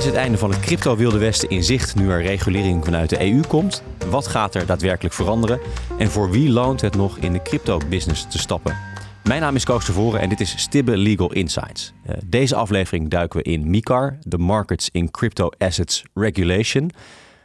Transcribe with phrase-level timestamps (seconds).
[0.00, 3.40] Is het einde van het crypto-wilde westen in zicht nu er regulering vanuit de EU
[3.40, 3.82] komt?
[4.10, 5.60] Wat gaat er daadwerkelijk veranderen?
[5.98, 8.76] En voor wie loont het nog in de crypto-business te stappen?
[9.24, 11.92] Mijn naam is Koos Tevoren en dit is Stibbe Legal Insights.
[12.06, 16.90] Uh, deze aflevering duiken we in MICAR, de Markets in Crypto Assets Regulation.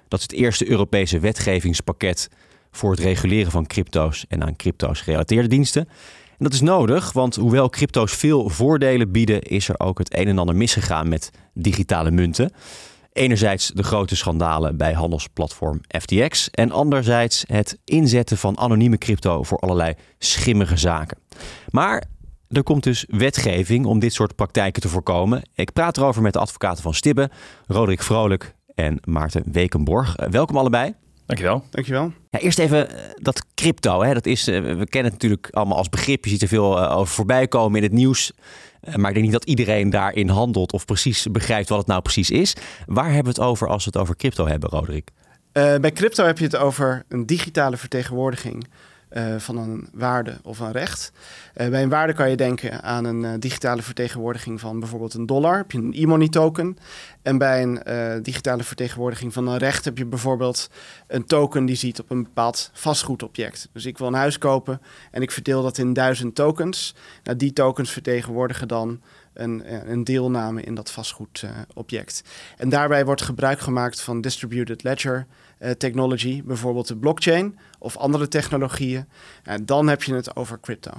[0.07, 2.29] Dat is het eerste Europese wetgevingspakket
[2.71, 5.89] voor het reguleren van crypto's en aan crypto's gerelateerde diensten.
[6.37, 10.27] En dat is nodig, want hoewel crypto's veel voordelen bieden, is er ook het een
[10.27, 12.51] en ander misgegaan met digitale munten.
[13.13, 19.57] Enerzijds de grote schandalen bij handelsplatform FTX en anderzijds het inzetten van anonieme crypto voor
[19.57, 21.17] allerlei schimmige zaken.
[21.69, 22.03] Maar
[22.49, 25.41] er komt dus wetgeving om dit soort praktijken te voorkomen.
[25.53, 27.29] Ik praat erover met de advocaten van Stibbe,
[27.67, 30.15] Roderick Vrolijk en Maarten Wekenborg.
[30.29, 30.93] Welkom allebei.
[31.25, 31.63] Dankjewel.
[31.69, 32.13] Dankjewel.
[32.29, 34.03] Ja, eerst even eh, dat crypto.
[34.03, 36.23] Hè, dat is, eh, we kennen het natuurlijk allemaal als begrip.
[36.23, 38.31] Je ziet er veel eh, over voorbij komen in het nieuws.
[38.95, 42.31] Maar ik denk niet dat iedereen daarin handelt of precies begrijpt wat het nou precies
[42.31, 42.55] is.
[42.85, 45.09] Waar hebben we het over als we het over crypto hebben, Roderick?
[45.53, 48.67] Uh, bij crypto heb je het over een digitale vertegenwoordiging
[49.37, 51.11] van een waarde of een recht.
[51.55, 55.25] Uh, bij een waarde kan je denken aan een uh, digitale vertegenwoordiging van bijvoorbeeld een
[55.25, 56.77] dollar, heb je een e-money token.
[57.21, 60.69] En bij een digitale vertegenwoordiging van een recht heb je bijvoorbeeld
[61.07, 63.69] een token die ziet op een bepaald vastgoedobject.
[63.71, 66.95] Dus ik wil een huis kopen en ik verdeel dat in duizend tokens.
[67.23, 69.01] Nou, die tokens vertegenwoordigen dan
[69.35, 72.23] een, een, deelname in dat vastgoedobject.
[72.57, 75.25] en daarbij wordt gebruik gemaakt van distributed ledger
[75.77, 79.07] technology, bijvoorbeeld de blockchain of andere technologieën.
[79.43, 80.91] En dan heb je het over crypto.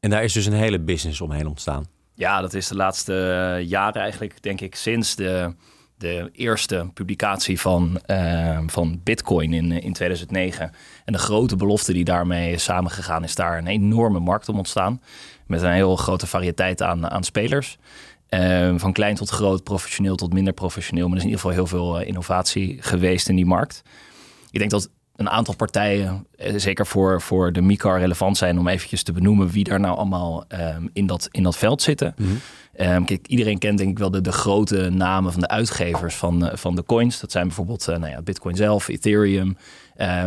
[0.00, 1.86] En daar is dus een hele business omheen ontstaan.
[2.14, 5.54] Ja, dat is de laatste eh, jaren eigenlijk, denk ik, sinds de,
[5.98, 10.72] de eerste publicatie van, uh, van Bitcoin in, in 2009.
[11.04, 15.02] En de grote belofte die daarmee is samengegaan, is daar een enorme markt om ontstaan.
[15.46, 17.78] Met een heel grote variëteit aan, aan spelers.
[18.30, 21.08] Uh, van klein tot groot, professioneel tot minder professioneel.
[21.08, 23.82] Maar er is in ieder geval heel veel innovatie geweest in die markt.
[24.50, 28.68] Ik denk dat een aantal partijen, eh, zeker voor, voor de MICAR, relevant zijn om
[28.68, 32.14] eventjes te benoemen wie daar nou allemaal um, in, dat, in dat veld zitten.
[32.16, 32.40] Mm
[33.04, 36.50] kijk, iedereen kent denk ik wel de, de grote namen van de uitgevers van, uh,
[36.54, 37.20] van de coins.
[37.20, 39.56] Dat zijn bijvoorbeeld nou ja, Bitcoin zelf, Ethereum,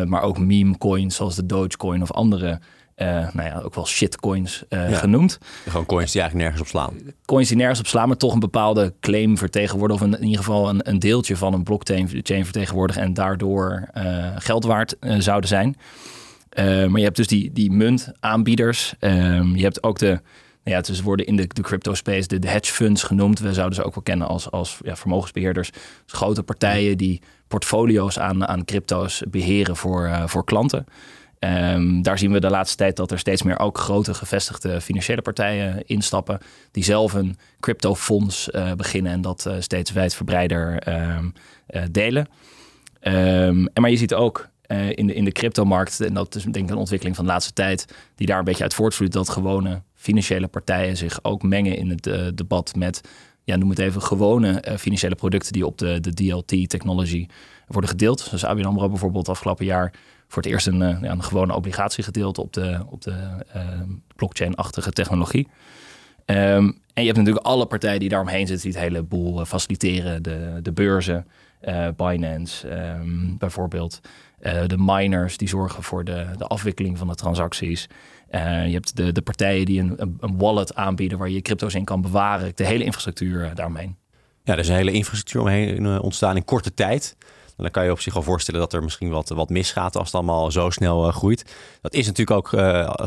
[0.06, 2.60] maar ook meme coins zoals de Dogecoin of andere
[3.02, 5.38] uh, nou ja, ook wel shitcoins uh, genoemd.
[5.68, 7.14] Gewoon coins die eigenlijk nergens op slaan.
[7.26, 10.08] Coins die nergens op slaan, maar toch een bepaalde claim vertegenwoordigen.
[10.08, 13.02] Of in ieder geval een, een deeltje van een blockchain vertegenwoordigen.
[13.02, 15.76] En daardoor uh, geld waard zouden zijn.
[16.56, 18.94] maar je hebt dus die, die muntaanbieders.
[19.00, 20.22] Um, je hebt ook de...
[20.64, 23.40] Nou ja, ze worden in de, de crypto space de, de hedge funds genoemd.
[23.40, 25.72] We zouden ze ook wel kennen als, als ja, vermogensbeheerders.
[25.72, 30.86] Dus grote partijen die portfolio's aan, aan crypto's beheren voor, voor klanten.
[31.40, 35.22] Um, daar zien we de laatste tijd dat er steeds meer ook grote gevestigde financiële
[35.22, 36.40] partijen instappen.
[36.72, 40.88] Die zelf een cryptofonds uh, beginnen en dat uh, steeds wijdverbreider
[41.18, 41.34] um,
[41.92, 42.28] delen.
[43.02, 44.50] Um, en maar je ziet ook
[44.96, 47.54] in, de, in de cryptomarkt, en dat is denk ik een ontwikkeling van de laatste
[47.54, 47.86] tijd,
[48.16, 52.38] die daar een beetje uit voortvloeit, dat gewone financiële partijen zich ook mengen in het
[52.38, 53.02] debat met,
[53.50, 57.28] ja, noem het even, gewone financiële producten die op de, de DLT-technology
[57.68, 58.30] worden gedeeld.
[58.32, 59.94] Dus ABN AMRO bijvoorbeeld afgelopen jaar
[60.28, 63.16] voor het eerst een, uh, ja, een gewone obligatie gedeeld op de, op de
[63.56, 63.64] uh,
[64.16, 65.48] blockchain-achtige technologie.
[66.26, 70.24] Um, en je hebt natuurlijk alle partijen die daaromheen zitten, die het hele boel faciliteren.
[70.24, 71.28] De, de beurzen,
[71.96, 74.00] Binance um, bijvoorbeeld.
[74.42, 77.88] de miners die zorgen voor de, de afwikkeling van de transacties.
[78.32, 82.52] Je hebt de, de partijen die een, wallet aanbieden waar je, crypto's in kan bewaren.
[82.56, 83.96] De hele infrastructuur daaromheen.
[84.44, 87.16] Ja, er is een hele infrastructuur omheen ontstaan in korte tijd
[87.64, 90.16] dan kan je op zich al voorstellen dat er misschien wat, wat misgaat als het
[90.16, 91.46] allemaal zo snel groeit.
[91.82, 92.48] Dat is natuurlijk ook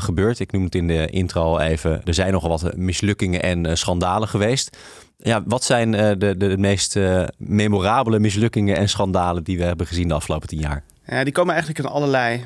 [0.03, 0.39] gebeurd.
[0.39, 2.01] Ik noem het in de intro al even.
[2.05, 4.77] Er zijn nogal wat mislukkingen en schandalen geweest.
[5.19, 6.99] Ja, wat zijn de, de meest
[7.37, 10.85] memorabele mislukkingen en schandalen die we hebben gezien de afgelopen tien jaar?
[11.07, 12.45] Ja, die komen eigenlijk in allerlei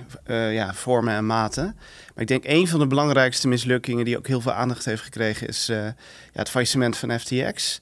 [0.53, 1.77] ja, vormen en maten.
[2.17, 5.49] Maar ik denk een van de belangrijkste mislukkingen die ook heel veel aandacht heeft gekregen
[5.49, 5.95] is uh, ja,
[6.33, 7.81] het faillissement van FTX.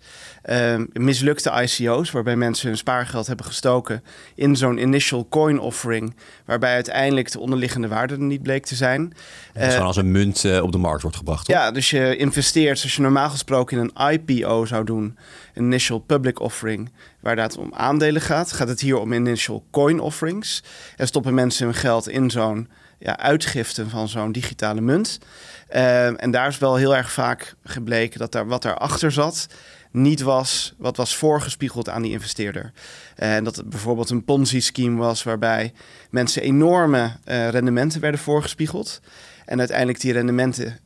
[0.51, 4.05] Uh, mislukte ICO's, waarbij mensen hun spaargeld hebben gestoken
[4.35, 9.13] in zo'n initial coin offering, waarbij uiteindelijk de onderliggende waarde er niet bleek te zijn.
[9.57, 11.47] Uh, gewoon als een munt op de markt wordt gebracht.
[11.47, 15.19] Ja, dus je investeert zoals je normaal gesproken in een IPO zou doen,
[15.55, 20.63] initial public offering, waar het om aandelen gaat, gaat het hier om initial coin offerings.
[20.97, 22.69] En stoppen mensen hun geld in zo'n
[22.99, 25.19] ja, uitgifte van zo'n digitale munt.
[25.75, 29.47] Uh, en daar is wel heel erg vaak gebleken dat daar wat daarachter zat
[29.95, 32.73] niet was wat was voorgespiegeld aan die investeerder.
[33.15, 35.73] En dat het bijvoorbeeld een Ponzi-scheme was waarbij
[36.11, 39.01] mensen enorme uh, rendementen werden voorgespiegeld.
[39.45, 40.79] En uiteindelijk die rendementen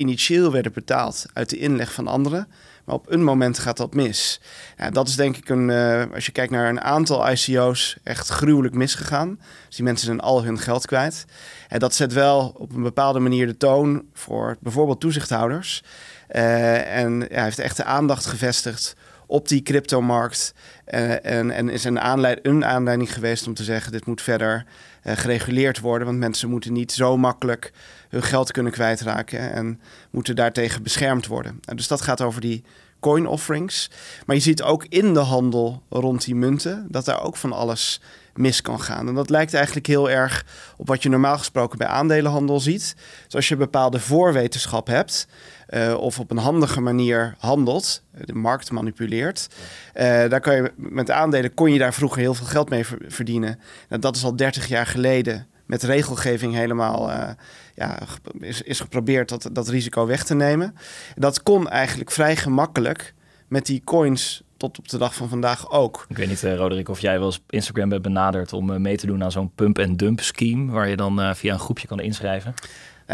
[0.00, 2.48] initieel werden betaald uit de inleg van anderen.
[2.84, 4.40] Maar op een moment gaat dat mis.
[4.76, 8.28] Ja, dat is denk ik een, uh, als je kijkt naar een aantal ICO's, echt
[8.28, 9.38] gruwelijk misgegaan.
[9.66, 11.24] Dus die mensen zijn al hun geld kwijt.
[11.68, 15.82] En dat zet wel op een bepaalde manier de toon voor bijvoorbeeld toezichthouders.
[16.30, 20.54] Uh, en ja, heeft echt de aandacht gevestigd op die cryptomarkt.
[20.88, 24.64] Uh, en, en is een, aanleid, een aanleiding geweest om te zeggen: dit moet verder
[25.02, 26.06] gereguleerd worden.
[26.06, 27.72] Want mensen moeten niet zo makkelijk
[28.08, 29.80] hun geld kunnen kwijtraken en
[30.10, 31.60] moeten daartegen beschermd worden.
[31.74, 32.64] dus dat gaat over die
[33.00, 33.90] coin offerings.
[34.26, 38.00] Maar je ziet ook in de handel rond die munten dat daar ook van alles
[38.34, 39.08] mis kan gaan.
[39.08, 40.44] En dat lijkt eigenlijk heel erg
[40.76, 42.94] op wat je normaal gesproken bij aandelenhandel ziet.
[43.24, 45.26] Dus als je bepaalde voorwetenschap hebt,
[45.70, 49.48] uh, of op een handige manier handelt, de markt manipuleert,
[49.94, 53.58] uh, daar kan je met aandelen kon je daar vroeger heel veel geld mee verdienen.
[53.88, 57.28] Nou, dat is al 30 jaar geleden met regelgeving helemaal uh,
[57.74, 57.98] ja,
[58.38, 60.74] is, is geprobeerd dat, dat risico weg te nemen.
[61.14, 63.14] Dat kon eigenlijk vrij gemakkelijk
[63.48, 66.06] met die coins tot op de dag van vandaag ook.
[66.08, 68.96] Ik weet niet, uh, Roderick, of jij wel eens Instagram bent benaderd om uh, mee
[68.96, 72.54] te doen aan zo'n pump-and-dump scheme, waar je dan uh, via een groepje kan inschrijven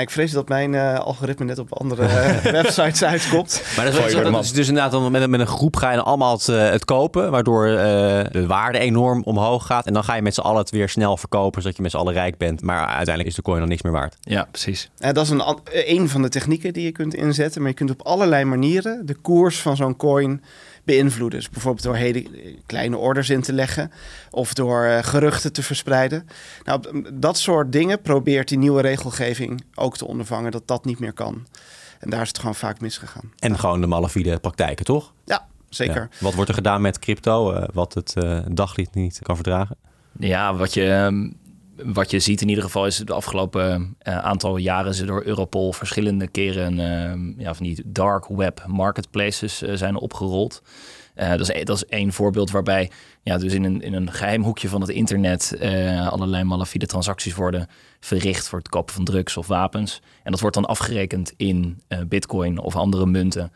[0.00, 3.62] ik vrees dat mijn uh, algoritme net op andere uh, websites uitkomt.
[3.76, 6.48] Maar dat is, dat is dus inderdaad met, met een groep ga je allemaal het,
[6.48, 9.86] uh, het kopen, waardoor de waarde enorm omhoog gaat.
[9.86, 11.96] En dan ga je met z'n allen het weer snel verkopen, zodat je met z'n
[11.96, 12.62] allen rijk bent.
[12.62, 14.16] Maar uiteindelijk is de coin dan niks meer waard.
[14.20, 14.90] Ja, precies.
[14.96, 17.60] dat is een, een van de technieken die je kunt inzetten.
[17.60, 20.42] Maar je kunt op allerlei manieren de koers van zo'n coin
[20.86, 21.38] beïnvloeden.
[21.38, 22.26] Dus bijvoorbeeld door hele
[22.66, 23.92] kleine orders in te leggen
[24.30, 26.28] of door uh, geruchten te verspreiden.
[26.64, 31.12] Nou, dat soort dingen probeert die nieuwe regelgeving ook te ondervangen dat dat niet meer
[31.12, 31.46] kan.
[31.98, 33.32] En daar is het gewoon vaak misgegaan.
[33.38, 35.12] En gewoon de malafide praktijken, toch?
[35.24, 36.08] Ja, zeker.
[36.20, 39.76] Wat wordt er gedaan met crypto, uh, wat het uh, daglicht niet kan verdragen?
[40.18, 41.30] Ja, wat je ehm,
[41.84, 45.72] wat je ziet in ieder geval is de afgelopen uh, aantal jaren ze door Europol
[45.72, 50.62] verschillende keren uh, ja, van die dark web marketplaces uh, zijn opgerold.
[51.14, 52.90] dat, is, e-, dat is één voorbeeld waarbij
[53.22, 55.58] ja, dus in een, in een geheim hoekje van het internet
[56.10, 57.68] allerlei malafide transacties worden
[58.00, 60.02] verricht voor het kopen van drugs of wapens.
[60.22, 63.52] En dat wordt dan afgerekend in bitcoin of andere munten.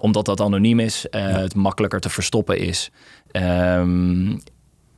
[0.00, 1.18] omdat dat anoniem is, ja.
[1.18, 2.90] het makkelijker te verstoppen is.
[3.32, 4.42] Um,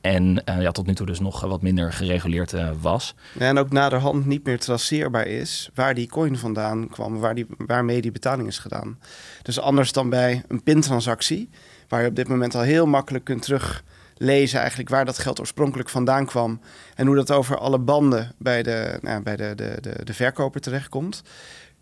[0.05, 3.15] en uh, ja, tot nu toe dus nog wat minder gereguleerd uh, was.
[3.37, 8.01] En ook naderhand niet meer traceerbaar is waar die coin vandaan kwam, waar die, waarmee
[8.01, 8.99] die betaling is gedaan.
[9.41, 11.49] Dus anders dan bij een pintransactie,
[11.87, 15.89] waar je op dit moment al heel makkelijk kunt teruglezen eigenlijk waar dat geld oorspronkelijk
[15.89, 16.59] vandaan kwam
[16.95, 20.61] en hoe dat over alle banden bij de, nou, bij de, de, de, de verkoper
[20.61, 21.21] terechtkomt.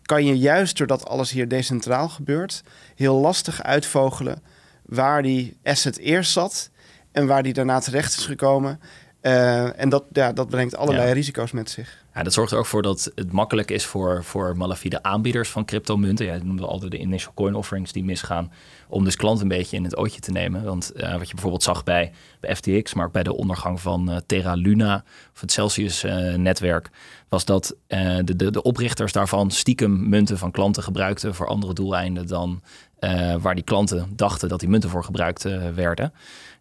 [0.02, 2.62] Kan je juist doordat alles hier decentraal gebeurt,
[2.94, 4.42] heel lastig uitvogelen
[4.82, 6.70] waar die asset eerst zat
[7.14, 8.80] en waar die daarna terecht is gekomen.
[9.22, 12.02] Uh, en dat, ja, dat brengt allerlei risico's met zich.
[12.14, 15.64] Ja, dat zorgt er ook voor dat het makkelijk is voor, voor malafide aanbieders van
[15.64, 16.26] cryptomunten.
[16.26, 18.52] Ja, noemen we altijd de initial coin offerings die misgaan.
[18.88, 20.64] Om dus klanten een beetje in het ootje te nemen.
[20.64, 24.10] Want uh, wat je bijvoorbeeld zag bij, bij FTX, maar ook bij de ondergang van
[24.10, 26.90] uh, Terra Luna of het Celsius-netwerk,
[27.28, 32.26] was dat de, de, de oprichters daarvan stiekem munten van klanten gebruikten voor andere doeleinden
[32.26, 32.62] dan
[33.40, 35.42] waar die klanten dachten dat die munten voor gebruikt
[35.74, 36.12] werden.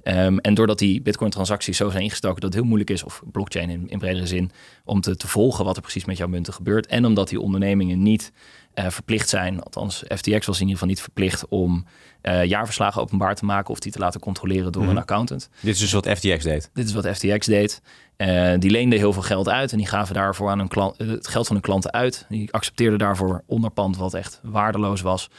[0.04, 3.70] Um, en doordat die Bitcoin-transacties zo zijn ingestoken dat het heel moeilijk is, of blockchain
[3.70, 4.52] in, in bredere zin,
[4.86, 6.88] om te, te, volgen wat er precies met jouw munten gebeurt.
[6.88, 8.32] En omdat die ondernemingen niet
[8.76, 11.86] uh, verplicht zijn, althans FTX was in ieder geval niet verplicht om
[12.24, 14.98] uh, jaarverslagen openbaar te maken of die te laten controleren door mm -hmm.
[14.98, 15.50] een accountant.
[15.60, 16.70] Dit is dus wat FTX deed?
[16.74, 17.82] Dit is wat FTX deed.
[18.18, 21.28] Uh, die leenden heel veel geld uit en die gaven daarvoor aan hun klant, het
[21.28, 22.26] geld van hun klanten uit.
[22.30, 25.30] Die accepteerden daarvoor onderpand wat echt waardeloos was.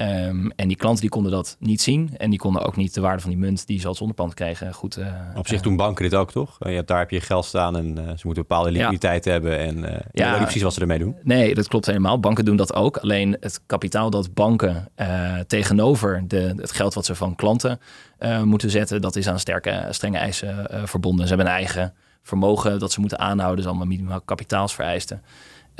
[0.00, 2.10] Um, en die klanten die konden dat niet zien.
[2.16, 4.74] En die konden ook niet de waarde van die munt die ze als onderpand kregen
[4.74, 4.98] goed...
[4.98, 6.56] Uh, Op zich uh, doen banken dit ook, toch?
[6.58, 9.30] Je hebt, daar heb je geld staan en uh, ze moeten bepaalde liquiditeit ja.
[9.30, 9.58] hebben.
[9.58, 11.16] En je ja, weet niet precies wat ze ermee doen.
[11.22, 12.20] Nee, dat klopt helemaal.
[12.20, 12.96] Banken doen dat ook.
[12.96, 14.88] Alleen het kapitaal dat banken
[15.46, 17.80] tegenover de, het geld wat ze van klanten
[18.44, 19.00] moeten zetten...
[19.00, 21.28] dat is aan sterke, strenge eisen verbonden.
[21.28, 23.56] Ze hebben een eigen vermogen dat ze moeten aanhouden.
[23.56, 25.22] Dus allemaal minimaal kapitaalsvereisten.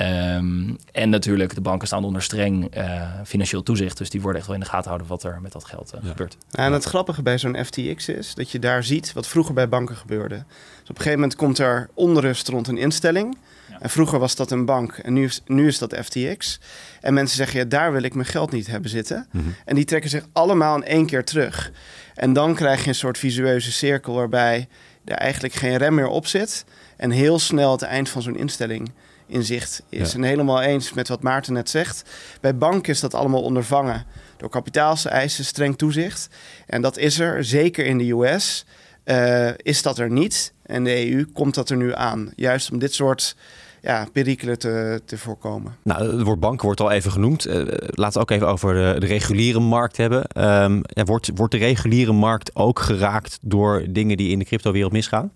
[0.01, 3.97] Um, en natuurlijk, de banken staan onder streng uh, financieel toezicht.
[3.97, 6.01] Dus die worden echt wel in de gaten houden wat er met dat geld uh,
[6.03, 6.09] ja.
[6.09, 6.37] gebeurt.
[6.51, 9.95] En het grappige bij zo'n FTX is dat je daar ziet wat vroeger bij banken
[9.95, 10.35] gebeurde.
[10.35, 13.37] Dus op een gegeven moment komt er onrust rond een instelling.
[13.69, 13.79] Ja.
[13.79, 16.59] En vroeger was dat een bank en nu is, nu is dat FTX.
[17.01, 19.27] En mensen zeggen, ja, daar wil ik mijn geld niet hebben zitten.
[19.31, 19.55] Mm -hmm.
[19.65, 21.71] En die trekken zich allemaal in één keer terug.
[22.15, 24.67] En dan krijg je een soort visueuze cirkel waarbij
[25.05, 26.65] er eigenlijk geen rem meer op zit.
[26.97, 28.91] En heel snel het eind van zo'n instelling
[29.27, 30.11] in zicht is.
[30.11, 30.17] Ja.
[30.17, 32.03] En helemaal eens met wat Maarten net zegt.
[32.41, 34.05] Bij banken is dat allemaal ondervangen
[34.37, 36.29] door kapitaalseisen, streng toezicht.
[36.65, 38.65] En dat is er, zeker in de US,
[39.05, 40.53] uh, is dat er niet.
[40.65, 42.31] En de EU komt dat er nu aan.
[42.35, 43.35] Juist om dit soort
[43.81, 45.75] ja, perikelen te, te voorkomen.
[45.83, 47.47] Nou, het woord banken wordt al even genoemd.
[47.47, 50.19] Uh, laten we ook even over de, de reguliere markt hebben.
[50.63, 54.91] Um, ja, wordt, wordt de reguliere markt ook geraakt door dingen die in de cryptowereld
[54.91, 55.31] misgaan?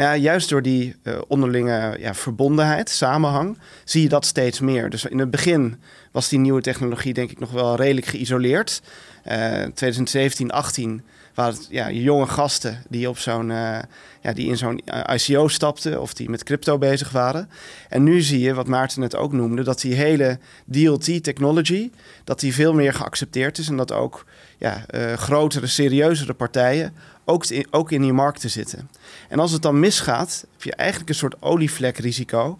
[0.00, 4.90] Nou ja, juist door die uh, onderlinge ja, verbondenheid, samenhang, zie je dat steeds meer.
[4.90, 5.76] Dus in het begin
[6.12, 8.82] was die nieuwe technologie denk ik nog wel redelijk geïsoleerd.
[9.26, 9.32] Uh,
[9.74, 11.02] 2017, 18
[11.34, 13.78] waren het ja, jonge gasten die, op zo'n, uh,
[14.20, 14.80] ja, die in zo'n
[15.12, 17.50] ICO stapten of die met crypto bezig waren.
[17.88, 20.38] En nu zie je, wat Maarten het ook noemde, dat die hele
[20.72, 21.90] DLT-technology,
[22.24, 24.24] dat die veel meer geaccepteerd is en dat ook
[24.58, 24.84] ja,
[25.16, 26.94] grotere, serieuzere partijen
[27.30, 28.90] ook in, ook in die markten zitten.
[29.28, 32.58] En als het dan misgaat, heb je eigenlijk een soort olievlekrisico.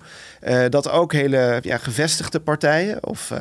[0.48, 3.38] Uh, dat ook hele ja, gevestigde partijen of uh,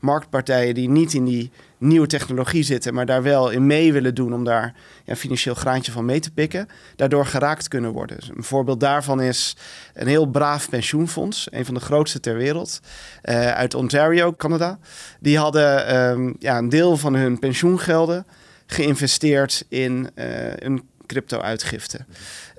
[0.00, 4.34] marktpartijen die niet in die nieuwe technologie zitten, maar daar wel in mee willen doen
[4.34, 8.16] om daar ja, financieel graantje van mee te pikken, daardoor geraakt kunnen worden.
[8.16, 9.56] Dus een voorbeeld daarvan is
[9.94, 12.80] een heel braaf pensioenfonds, een van de grootste ter wereld,
[13.24, 14.78] uh, uit Ontario, Canada.
[15.20, 18.26] Die hadden um, ja, een deel van hun pensioengelden
[18.68, 20.10] geïnvesteerd in
[20.56, 21.98] een crypto-uitgifte.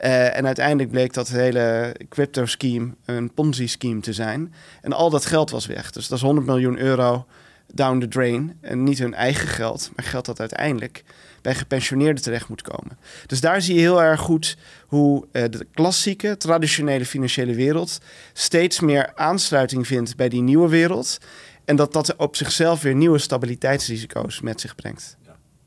[0.03, 4.53] Uh, en uiteindelijk bleek dat hele crypto-scheme een Ponzi-scheme te zijn.
[4.81, 5.91] En al dat geld was weg.
[5.91, 7.25] Dus dat is 100 miljoen euro
[7.73, 8.57] down the drain.
[8.61, 11.03] En niet hun eigen geld, maar geld dat uiteindelijk
[11.41, 12.97] bij gepensioneerden terecht moet komen.
[13.25, 17.99] Dus daar zie je heel erg goed hoe uh, de klassieke, traditionele financiële wereld
[18.33, 21.17] steeds meer aansluiting vindt bij die nieuwe wereld.
[21.65, 25.17] En dat dat op zichzelf weer nieuwe stabiliteitsrisico's met zich brengt.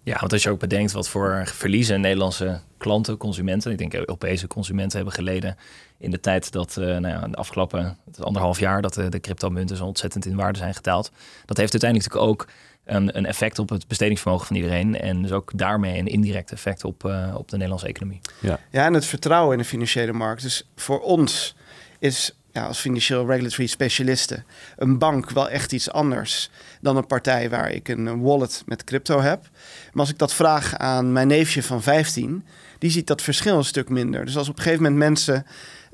[0.04, 4.46] Ja, want als je ook bedenkt wat voor verliezen Nederlandse klanten, consumenten, ik denk Europese
[4.46, 5.56] consumenten hebben geleden
[5.98, 9.76] in de tijd dat, uh, nou ja, de afgelopen anderhalf jaar, dat de, de cryptomunten
[9.76, 11.10] zo ontzettend in waarde zijn gedaald.
[11.44, 12.48] Dat heeft uiteindelijk natuurlijk ook
[12.84, 15.00] een, een effect op het bestedingsvermogen van iedereen.
[15.00, 18.20] En dus ook daarmee een indirect effect op, uh, op de Nederlandse economie.
[18.38, 18.58] Ja.
[18.70, 20.42] ja, en het vertrouwen in de financiële markt.
[20.42, 21.54] Dus voor ons
[21.98, 24.44] is ja, als financieel regulatory specialisten
[24.76, 29.20] een bank wel echt iets anders dan een partij waar ik een wallet met crypto
[29.20, 29.48] heb.
[29.92, 32.44] Maar als ik dat vraag aan mijn neefje van 15,
[32.78, 34.24] die ziet dat verschil een stuk minder.
[34.24, 35.46] Dus als op een gegeven moment mensen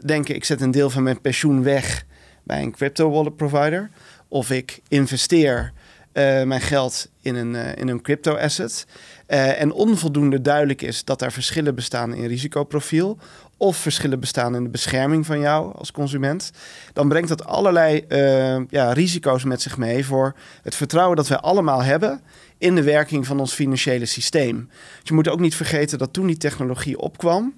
[0.05, 2.05] denken ik zet een deel van mijn pensioen weg
[2.43, 3.91] bij een crypto wallet provider
[4.29, 5.73] of ik investeer
[6.13, 8.87] uh, mijn geld in een, uh, in een crypto asset
[9.29, 13.19] uh, en onvoldoende duidelijk is dat er verschillen bestaan in risicoprofiel
[13.59, 16.51] of verschillen bestaan in de bescherming van jou als consument,
[16.93, 21.39] dan brengt dat allerlei uh, ja, risico's met zich mee voor het vertrouwen dat wij
[21.39, 22.21] allemaal hebben
[22.59, 24.69] in de werking van ons financiële systeem.
[25.03, 27.55] Je moet ook niet vergeten dat toen die technologie opkwam,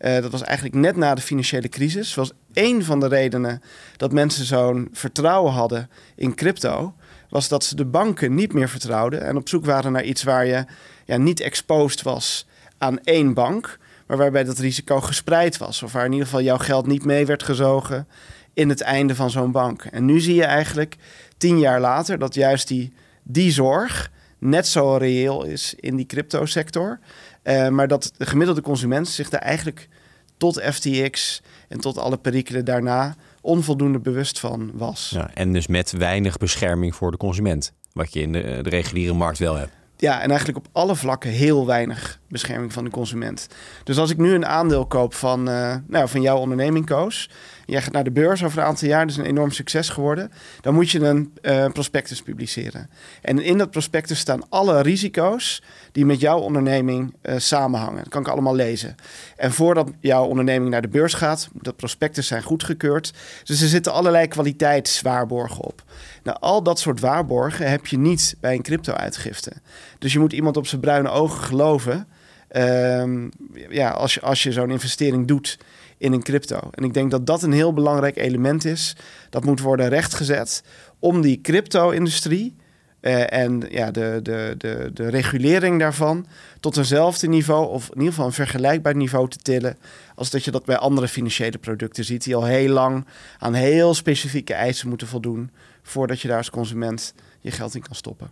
[0.00, 3.62] uh, dat was eigenlijk net na de financiële crisis, was één van de redenen
[3.96, 6.94] dat mensen zo'n vertrouwen hadden in crypto,
[7.28, 10.46] was dat ze de banken niet meer vertrouwden en op zoek waren naar iets waar
[10.46, 10.64] je
[11.04, 12.46] ja, niet exposed was
[12.78, 13.78] aan één bank,
[14.16, 15.82] waarbij dat risico gespreid was.
[15.82, 18.08] Of waar in ieder geval jouw geld niet mee werd gezogen
[18.54, 19.84] in het einde van zo'n bank.
[19.84, 20.96] En nu zie je eigenlijk
[21.36, 22.92] tien jaar later dat juist die,
[23.22, 26.98] die zorg net zo reëel is in die cryptosector.
[27.42, 29.88] Uh, maar dat de gemiddelde consument zich daar eigenlijk
[30.36, 35.10] tot FTX en tot alle perikelen daarna onvoldoende bewust van was.
[35.14, 39.14] Ja, en dus met weinig bescherming voor de consument, wat je in de, de reguliere
[39.14, 39.72] markt wel hebt.
[40.02, 43.46] Ja, en eigenlijk op alle vlakken heel weinig bescherming van de consument.
[43.84, 47.30] Dus als ik nu een aandeel koop van, uh, nou, van jouw onderneming, Koos.
[47.66, 50.32] Jij gaat naar de beurs over een aantal jaar, dus een enorm succes geworden.
[50.60, 52.90] Dan moet je een uh, prospectus publiceren.
[53.20, 58.02] En in dat prospectus staan alle risico's die met jouw onderneming uh, samenhangen.
[58.02, 58.94] Dat kan ik allemaal lezen.
[59.36, 63.12] En voordat jouw onderneming naar de beurs gaat, dat prospectus zijn goedgekeurd.
[63.44, 65.82] Dus er zitten allerlei kwaliteitswaarborgen op.
[66.22, 69.52] Nou, al dat soort waarborgen heb je niet bij een crypto-uitgifte.
[69.98, 72.08] Dus je moet iemand op zijn bruine ogen geloven.
[72.56, 73.30] Um,
[73.68, 75.58] ja, als je, als je zo'n investering doet
[75.98, 76.70] in een crypto.
[76.70, 78.96] En ik denk dat dat een heel belangrijk element is.
[79.30, 80.62] Dat moet worden rechtgezet
[80.98, 82.56] om die crypto-industrie
[83.02, 86.26] uh, en ja, de, de, de, de regulering daarvan
[86.60, 89.78] tot eenzelfde niveau, of in ieder geval een vergelijkbaar niveau te tillen,
[90.14, 93.06] als dat je dat bij andere financiële producten ziet, die al heel lang
[93.38, 95.50] aan heel specifieke eisen moeten voldoen
[95.82, 98.30] voordat je daar als consument je geld in kan stoppen.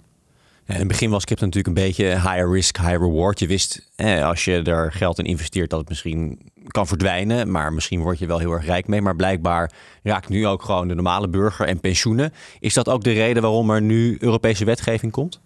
[0.65, 3.39] Ja, in het begin was crypto natuurlijk een beetje high risk, high reward.
[3.39, 7.73] Je wist eh, als je er geld in investeert dat het misschien kan verdwijnen, maar
[7.73, 9.03] misschien word je wel heel erg rijk mee.
[9.03, 12.33] Maar blijkbaar raakt nu ook gewoon de normale burger en pensioenen.
[12.61, 15.41] Is dat ook de reden waarom er nu Europese wetgeving komt?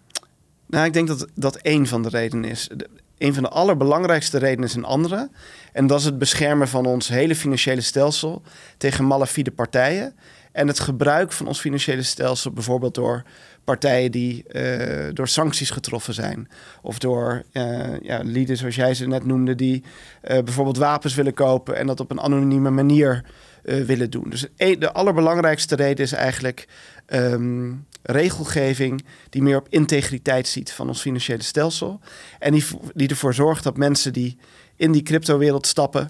[0.67, 2.69] Nou, ik denk dat dat één van de redenen is.
[3.17, 5.29] Een van de allerbelangrijkste redenen is een andere.
[5.73, 8.41] En dat is het beschermen van ons hele financiële stelsel
[8.77, 10.15] tegen malafide partijen
[10.55, 13.23] En het gebruik van ons financiële stelsel, bijvoorbeeld door
[13.63, 16.49] partijen die uh, door sancties getroffen zijn.
[16.81, 21.33] Of door uh, ja, lieden, zoals jij ze net noemde, die uh, bijvoorbeeld wapens willen
[21.33, 23.23] kopen en dat op een anonieme manier
[23.63, 24.29] willen doen.
[24.29, 26.67] Dus de allerbelangrijkste reden is eigenlijk
[27.07, 31.99] um, regelgeving die meer op integriteit ziet van ons financiële stelsel.
[32.39, 34.37] En die, die ervoor zorgt dat mensen die
[34.75, 36.09] in die cryptowereld stappen,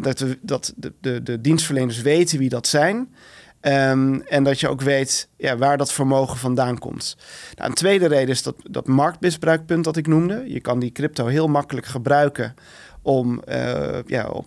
[0.00, 3.08] dat, de, dat de, de, de dienstverleners weten wie dat zijn.
[3.66, 7.16] Um, en dat je ook weet ja, waar dat vermogen vandaan komt.
[7.54, 10.44] Nou, een tweede reden is dat, dat marktmisbruikpunt dat ik noemde.
[10.46, 12.54] Je kan die crypto heel makkelijk gebruiken
[13.02, 14.46] om uh, ja, op,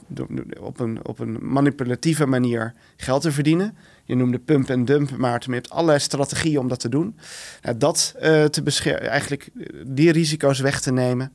[0.60, 3.78] op, een, op een manipulatieve manier geld te verdienen.
[4.04, 7.18] Je noemde pump en dump, maar je hebt allerlei strategieën om dat te doen.
[7.62, 9.50] Nou, dat uh, te beschermen, eigenlijk
[9.86, 11.34] die risico's weg te nemen.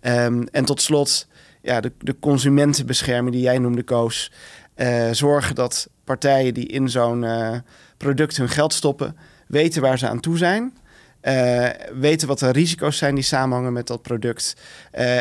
[0.00, 1.26] Um, en tot slot,
[1.62, 4.32] ja, de, de consumentenbescherming die jij noemde, Koos.
[4.76, 7.56] Uh, zorgen dat partijen die in zo'n uh,
[7.96, 9.16] product hun geld stoppen,
[9.46, 10.76] weten waar ze aan toe zijn.
[11.22, 14.56] Uh, weten wat de risico's zijn die samenhangen met dat product.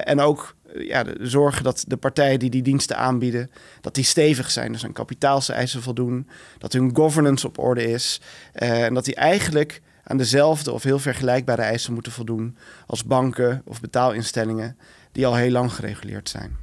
[0.03, 4.71] en ook ja, zorgen dat de partijen die die diensten aanbieden, dat die stevig zijn.
[4.71, 8.21] Dus aan kapitaalseisen voldoen, dat hun governance op orde is.
[8.53, 12.57] en dat die eigenlijk aan dezelfde of heel vergelijkbare eisen moeten voldoen
[12.88, 14.77] als banken of betaalinstellingen
[15.12, 16.57] die al heel lang gereguleerd zijn.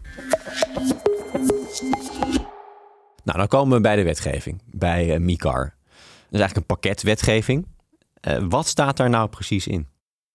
[3.25, 5.63] Nou, dan komen we bij de wetgeving, bij uh, MICAR.
[5.65, 7.67] Dat is eigenlijk een pakket wetgeving.
[8.29, 9.87] Uh, wat staat daar nou precies in?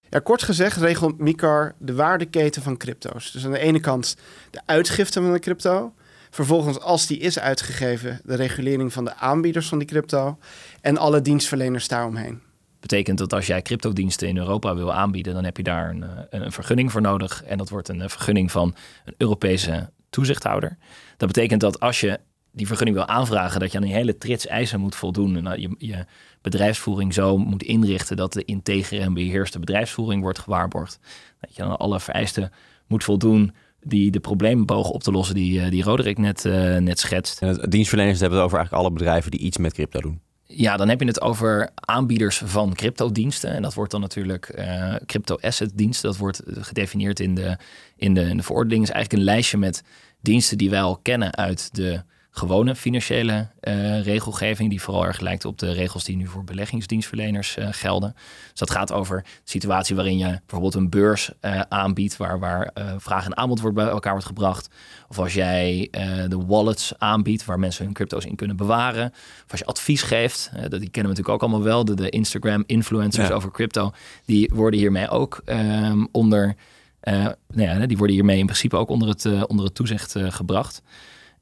[0.10, 3.32] Ja, kort gezegd regelt MICAR de waardeketen van crypto's.
[3.32, 4.17] Dus aan de ene kant
[4.51, 5.94] de uitgifte van de crypto.
[6.29, 10.38] Vervolgens, als die is uitgegeven, de regulering van de aanbieders van die crypto.
[10.82, 12.41] En alle dienstverleners daaromheen.
[12.79, 16.10] Betekent dat als jij cryptodiensten in Europa wil aanbieden, dan heb je daar een, eh,
[16.29, 17.44] een vergunning voor nodig.
[17.44, 18.75] En dat wordt een vergunning van
[19.06, 20.77] een Europese toezichthouder.
[21.17, 22.20] Dat betekent dat als je
[22.57, 25.37] die vergunning wil aanvragen, dat je aan een hele trits eisen moet voldoen.
[25.37, 26.05] En dat je, je
[26.41, 30.99] bedrijfsvoering zo moet inrichten dat de integere en beheerste bedrijfsvoering wordt gewaarborgd.
[31.39, 32.51] Dat je aan alle vereisten
[32.87, 36.77] moet voldoen die de problemen bogen op te lossen die, eh, die Roderick net, uh,
[36.77, 37.41] net schetst.
[37.41, 40.19] En het dienstverleners hebben het over eigenlijk alle bedrijven die iets met crypto doen.
[40.43, 43.49] Ja, dan heb je het over aanbieders van cryptodiensten.
[43.49, 46.09] En dat wordt dan natuurlijk uh, crypto asset diensten.
[46.09, 47.57] Dat wordt gedefinieerd in de,
[47.95, 48.83] in de, in de verordening.
[48.83, 49.83] is eigenlijk een lijstje met
[50.21, 52.03] diensten die wij al kennen uit de
[52.37, 57.57] gewone financiële uh, regelgeving, die vooral erg lijkt op de regels die nu voor beleggingsdienstverleners
[57.57, 58.15] uh, gelden.
[58.50, 62.71] Dus dat gaat over de situatie waarin je bijvoorbeeld een beurs uh, aanbiedt, waar, waar
[62.97, 64.69] vraag en aanbod wordt bij elkaar wordt gebracht.
[65.09, 65.87] Of als jij
[66.27, 69.11] de wallets aanbiedt, waar mensen hun crypto's in kunnen bewaren.
[69.45, 72.09] Of als je advies geeft, dat die kennen we natuurlijk ook allemaal wel, de, de
[72.09, 73.91] Instagram-influencers over crypto,
[74.25, 76.55] die worden hiermee ook um, onder.
[77.01, 80.81] nou ja, die worden hiermee in principe ook onder het, onder het toezicht gebracht.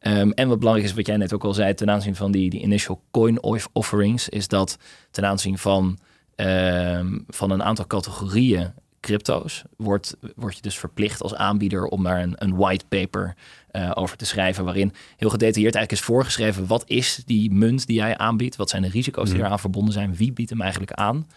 [0.08, 2.50] Um, en wat belangrijk is, wat jij net ook al zei, ten aanzien van die,
[2.50, 4.78] die initial coin offerings, is dat
[5.12, 5.98] ten aanzien van,
[6.36, 12.22] um, van een aantal categorieën crypto's, wordt, word je dus verplicht als aanbieder om daar
[12.22, 13.36] een, een white paper
[13.72, 17.96] uh, over te schrijven, waarin heel gedetailleerd eigenlijk is voorgeschreven, wat is die munt die
[17.96, 19.46] jij aanbiedt, wat zijn de risico's die mhm.
[19.46, 21.28] eraan verbonden zijn, wie biedt hem eigenlijk aan.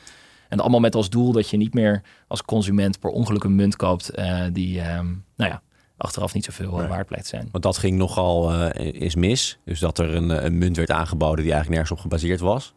[0.48, 3.76] En allemaal met als doel dat je niet meer als consument per ongeluk een munt
[3.76, 5.62] koopt uh, die, um, nou ja,
[5.98, 6.86] achteraf niet zoveel nee.
[6.86, 7.48] waard blijkt zijn.
[7.50, 9.58] Want dat ging nogal uh, is mis.
[9.64, 12.74] Dus dat er een, een, munt werd aangeboden die eigenlijk nergens op gebaseerd was.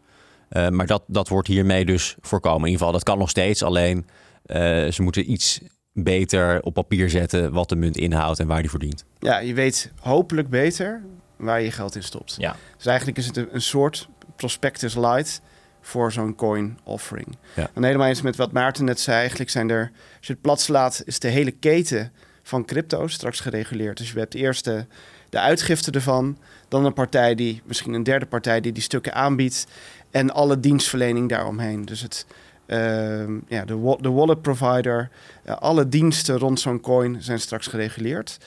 [0.50, 2.60] Uh, maar dat, dat wordt hiermee dus voorkomen.
[2.60, 3.64] In ieder geval, dat kan nog steeds.
[3.64, 3.98] Alleen
[4.46, 4.56] uh,
[4.92, 5.62] ze moeten iets
[5.94, 9.06] beter op papier zetten wat de munt inhoudt en waar die verdient.
[9.20, 11.02] Ja, je weet hopelijk beter
[11.38, 12.36] waar je geld in stopt.
[12.38, 12.56] Ja.
[12.78, 15.42] Dus eigenlijk is het een, een soort prospectus light
[15.82, 17.38] voor zo'n coin offering.
[17.56, 17.70] Ja.
[17.74, 19.18] En helemaal eens met wat Maarten net zei.
[19.18, 22.12] Eigenlijk zijn er, als je het plat slaat, is de hele keten
[22.44, 23.98] van crypto's straks gereguleerd.
[23.98, 24.86] Dus je hebt eerst de,
[25.30, 29.68] uitgifte ervan, dan een partij die, misschien een derde partij die die stukken aanbiedt
[30.12, 31.86] en alle dienstverlening daaromheen.
[31.86, 32.26] Dus het,
[32.68, 32.78] uh,
[33.48, 35.10] ja, de, de wallet provider,
[35.46, 38.38] uh, alle diensten rond zo'n coin zijn straks gereguleerd.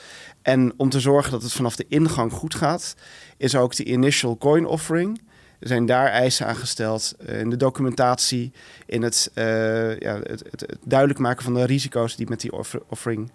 [0.41, 2.95] En om te zorgen dat het vanaf de ingang goed gaat,
[3.37, 5.21] is ook de initial coin offering.
[5.59, 8.51] Er zijn daar eisen aangesteld uh, in de documentatie,
[8.85, 12.81] in het, uh, ja, het, het, duidelijk maken van de risico's die met die offer,
[12.89, 13.31] offering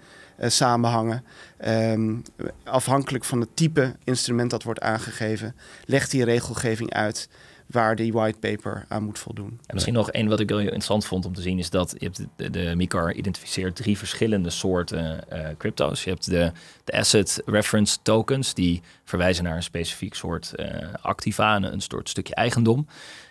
[0.49, 1.25] samenhangen.
[1.67, 2.23] Um,
[2.65, 7.29] afhankelijk van het type instrument dat wordt aangegeven, legt die regelgeving uit
[7.67, 9.49] waar die whitepaper aan moet voldoen.
[9.67, 12.05] En misschien nog één wat ik heel interessant vond om te zien is dat je
[12.05, 16.05] hebt de, de MICAR identificeert drie verschillende soorten uh, crypto's.
[16.05, 16.53] Je hebt de,
[16.85, 20.67] de asset reference tokens die verwijzen naar een specifiek soort uh,
[21.01, 22.87] activa, een, soort stukje eigendom.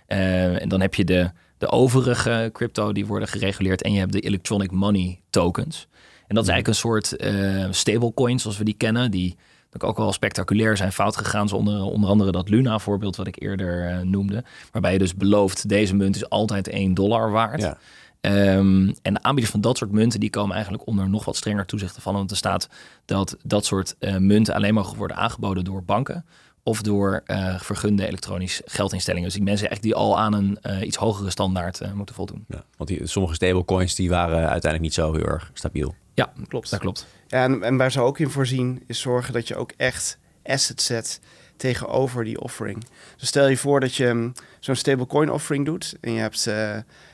[0.08, 4.20] En dan heb je de, de overige crypto die worden gereguleerd en je hebt de
[4.20, 5.88] electronic money tokens.
[6.30, 9.38] En dat is eigenlijk een soort uh, stablecoin zoals we die kennen, die
[9.80, 11.48] ook wel spectaculair zijn fout gegaan.
[11.48, 14.44] Zonder onder andere dat Luna-voorbeeld wat ik eerder noemde.
[14.72, 17.62] Waarbij je dus belooft, deze munt is altijd 1 dollar waard.
[17.62, 17.78] Ja.
[18.22, 21.66] Ehm, en de aanbieders van dat soort munten die komen eigenlijk onder nog wat strenger
[21.66, 22.14] toezicht van.
[22.14, 22.70] Want er staat
[23.06, 26.26] dat dat soort munten alleen mogen worden aangeboden door banken
[26.64, 29.26] of door uh, vergunde elektronisch geldinstellingen.
[29.26, 32.46] Dus die mensen echt die al aan een uh, iets hogere standaard uh, moeten voldoen.
[32.48, 35.96] Ja, want die, sommige stablecoins die waren uiteindelijk niet zo heel erg stabiel.
[36.20, 36.70] Ja, klopt.
[36.70, 37.08] Dat klopt.
[37.28, 40.86] Ja, en, en waar ze ook in voorzien is zorgen dat je ook echt assets
[40.86, 41.20] zet
[41.58, 42.86] tegenover die offering.
[43.18, 46.50] Dus stel je voor dat je um, zo'n stablecoin offering doet en je hebt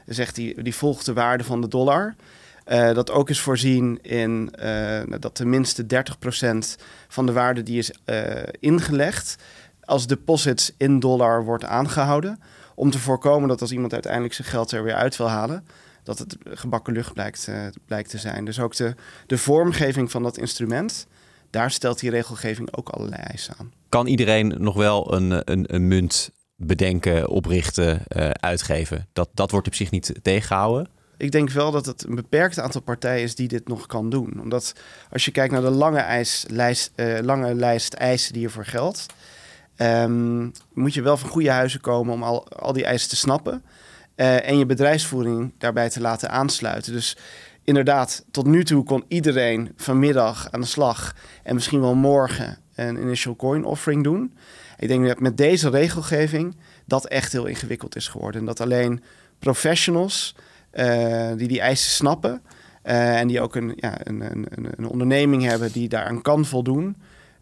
[0.05, 2.15] zegt die, die volgt de waarde van de dollar.
[2.67, 5.87] Uh, dat ook is voorzien in uh, dat tenminste 30%
[7.07, 8.17] van de waarde die is uh,
[8.59, 9.35] ingelegd
[9.81, 12.39] als deposits in dollar wordt aangehouden.
[12.75, 15.65] Om te voorkomen dat als iemand uiteindelijk zijn geld er weer uit wil halen,
[16.05, 17.49] dat het gebakken lucht blijkt,
[17.85, 18.45] blijkt te zijn.
[18.45, 18.95] Dus ook de,
[19.27, 21.07] de vormgeving van dat instrument,
[21.49, 23.71] daar stelt die regelgeving ook allerlei eisen aan.
[23.89, 28.01] Kan iedereen nog wel een, een, een munt bedenken, oprichten,
[28.39, 29.07] uitgeven?
[29.13, 30.89] Dat, dat wordt op zich niet tegengehouden?
[31.17, 34.39] ik denk wel dat het een beperkt aantal partijen is die dit nog kan doen.
[34.41, 34.73] Omdat
[35.11, 36.25] als je kijkt naar de lange,
[36.95, 39.05] uh, lange lijst eisen die ervoor geldt,
[39.77, 43.63] um, moet je wel van goede huizen komen om al, al die eisen te snappen.
[44.15, 46.93] Uh, en je bedrijfsvoering daarbij te laten aansluiten.
[46.93, 47.17] Dus
[47.63, 53.01] inderdaad, tot nu toe kon iedereen vanmiddag aan de slag en misschien wel morgen een
[53.01, 54.33] initial coin offering doen.
[54.77, 58.39] Ik denk dat met deze regelgeving dat echt heel ingewikkeld is geworden.
[58.39, 59.03] En dat alleen
[59.39, 60.35] professionals
[60.73, 62.41] uh, die die eisen snappen.
[62.83, 64.47] Uh, en die ook een, ja, een, een,
[64.77, 66.97] een, onderneming hebben die daaraan kan voldoen.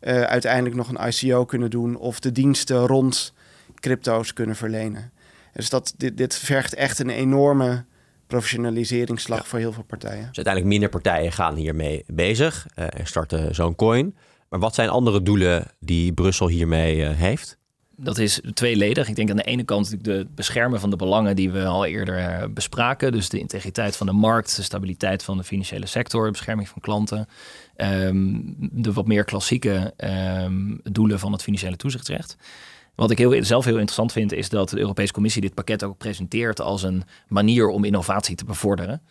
[0.05, 3.33] Uiteindelijk nog een ICO kunnen doen of de diensten rond
[3.79, 5.11] crypto's kunnen verlenen.
[5.53, 7.85] Dus dat, dit, dit vergt echt een enorme
[8.27, 9.45] professionaliseringsslag ja.
[9.45, 10.27] voor heel veel partijen.
[10.27, 14.15] Dus uiteindelijk minder partijen gaan hiermee bezig en starten zo'n coin.
[14.49, 17.57] Maar wat zijn andere doelen die Brussel hiermee heeft?
[17.95, 19.07] dat is tweeledig.
[19.07, 22.17] Ik denk aan de ene kant de beschermen van de belangen die we al eerder
[22.17, 23.11] eh, bespraken.
[23.11, 26.81] Dus de integriteit van de markt, de stabiliteit van de financiële sector, de bescherming van
[26.81, 27.27] klanten.
[27.75, 29.93] Ehm, de wat meer klassieke
[30.43, 32.37] um, doelen van het financiële toezichtsrecht.
[32.95, 35.97] Wat ik heel, zelf heel interessant vind, is dat de Europese Commissie dit pakket ook
[35.97, 39.01] presenteert als een manier om innovatie te bevorderen.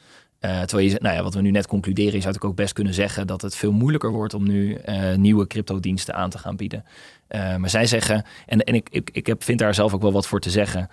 [0.40, 2.95] Uh, terwijl je, nou ja, wat we nu net concluderen, is ik ook best kunnen
[2.95, 6.85] zeggen dat het veel moeilijker wordt om nu uh, nieuwe cryptodiensten aan te gaan bieden.
[7.29, 10.12] Uh, maar zij zeggen, en, en ik, ik, ik heb, vind daar zelf ook wel
[10.12, 10.88] wat voor te zeggen,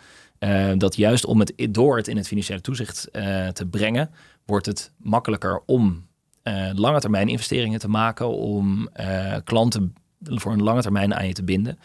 [0.78, 3.08] dat juist om het door het in het financiële toezicht
[3.54, 4.10] te brengen,
[4.46, 6.08] wordt het makkelijker om
[6.74, 8.90] lange termijn investeringen te maken, om
[9.44, 11.80] klanten voor een lange termijn aan je te binden.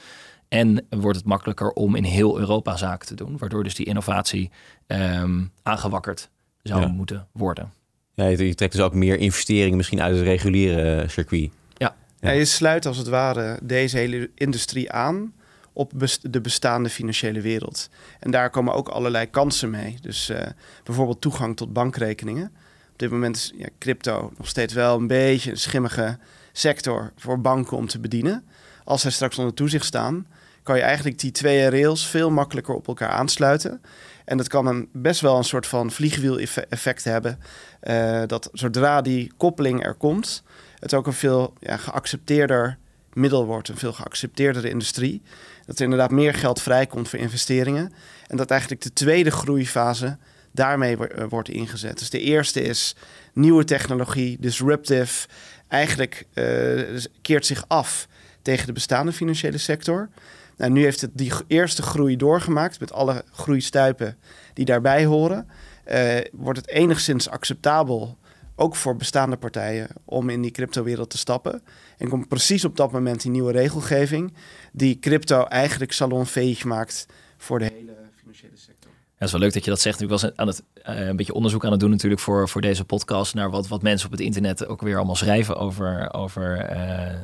[0.55, 4.51] En wordt het makkelijker om in heel Europa zaken te doen, waardoor dus die innovatie
[4.87, 6.31] um, aangewakkerd
[6.63, 7.73] zou moeten worden.
[8.15, 11.51] Ja, je, trekt dus ook meer investeringen misschien uit het reguliere eh, circuit.
[11.77, 11.97] Ja.
[12.21, 12.31] ja.
[12.31, 15.33] je sluit als het ware deze hele industrie aan
[15.73, 17.91] op de bestaande financiële wereld.
[18.21, 19.97] En daar komen ook allerlei kansen mee.
[20.01, 20.39] Dus uh,
[20.85, 22.47] bijvoorbeeld toegang tot bankrekeningen.
[22.93, 26.19] Op dit moment is ja, crypto nog steeds wel een beetje een schimmige
[26.53, 28.45] sector voor banken om te bedienen.
[28.85, 30.27] Als zij straks onder toezicht staan,
[30.65, 33.83] kan je eigenlijk die twee rails veel makkelijker op elkaar aansluiten.
[34.25, 37.39] En dat kan een, best wel een soort van vliegwiel-effect hebben.
[37.83, 40.43] Uh, dat zodra die koppeling er komt,
[40.79, 42.79] het ook een veel ja, geaccepteerder
[43.13, 45.23] middel wordt, een veel geaccepteerdere industrie.
[45.67, 47.93] Dat er inderdaad meer geld vrijkomt voor investeringen.
[48.27, 50.17] En dat eigenlijk de tweede groeifase
[50.53, 51.99] daarmee eh, wordt ingezet.
[51.99, 52.97] Dus de eerste is
[53.33, 55.29] nieuwe technologie, disruptive.
[55.69, 56.83] Eigenlijk uh,
[57.23, 58.09] keert zich af
[58.43, 60.09] tegen de bestaande financiële sector.
[60.57, 64.17] Nou, nu heeft het die eerste groei doorgemaakt met alle groeistuipen
[64.53, 65.49] die daarbij horen.
[65.93, 68.19] Uh, wordt het enigszins acceptabel,
[68.57, 71.63] ook voor bestaande partijen, om in die cryptowereld te stappen.
[71.99, 74.35] En komt precies op dat moment die nieuwe regelgeving,
[74.73, 78.91] die crypto eigenlijk salonveeg maakt voor de hele financiële sector.
[78.91, 80.01] Ja, het is wel leuk dat je dat zegt.
[80.01, 82.85] Ik was aan het, uh, een beetje onderzoek aan het doen natuurlijk voor, voor deze
[82.85, 87.21] podcast naar wat, wat mensen op het internet ook weer allemaal schrijven over, over uh,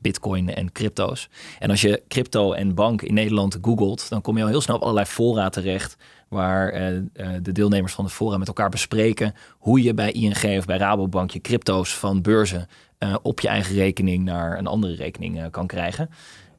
[0.00, 1.28] bitcoin en crypto's.
[1.58, 4.76] En als je crypto en bank in Nederland googelt, dan kom je al heel snel
[4.76, 5.96] op allerlei fora terecht
[6.28, 10.58] waar uh, uh, de deelnemers van de fora met elkaar bespreken hoe je bij ING
[10.58, 14.94] of bij Rabobank je crypto's van beurzen uh, op je eigen rekening naar een andere
[14.94, 16.10] rekening kan krijgen.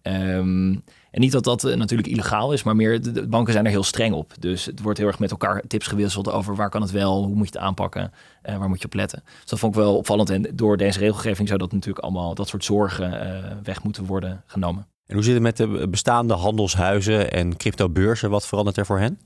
[0.04, 3.72] Um, en niet dat dat uh, natuurlijk illegaal is, maar meer de, banken zijn er
[3.72, 4.34] heel streng op.
[4.40, 7.36] Dus het wordt heel erg met elkaar tips gewisseld over waar kan het wel, hoe
[7.36, 8.12] moet je het aanpakken,
[8.50, 9.22] uh, waar moet je op letten.
[9.26, 10.30] Dus dat vond ik wel opvallend.
[10.30, 14.44] En door deze regelgeving zou dat natuurlijk allemaal, dat soort zorgen uh, weg moeten worden
[14.46, 14.88] genomen.
[15.06, 18.30] En hoe zit het met de bestaande handelshuizen en cryptobeurzen?
[18.30, 19.20] Wat verandert er voor hen?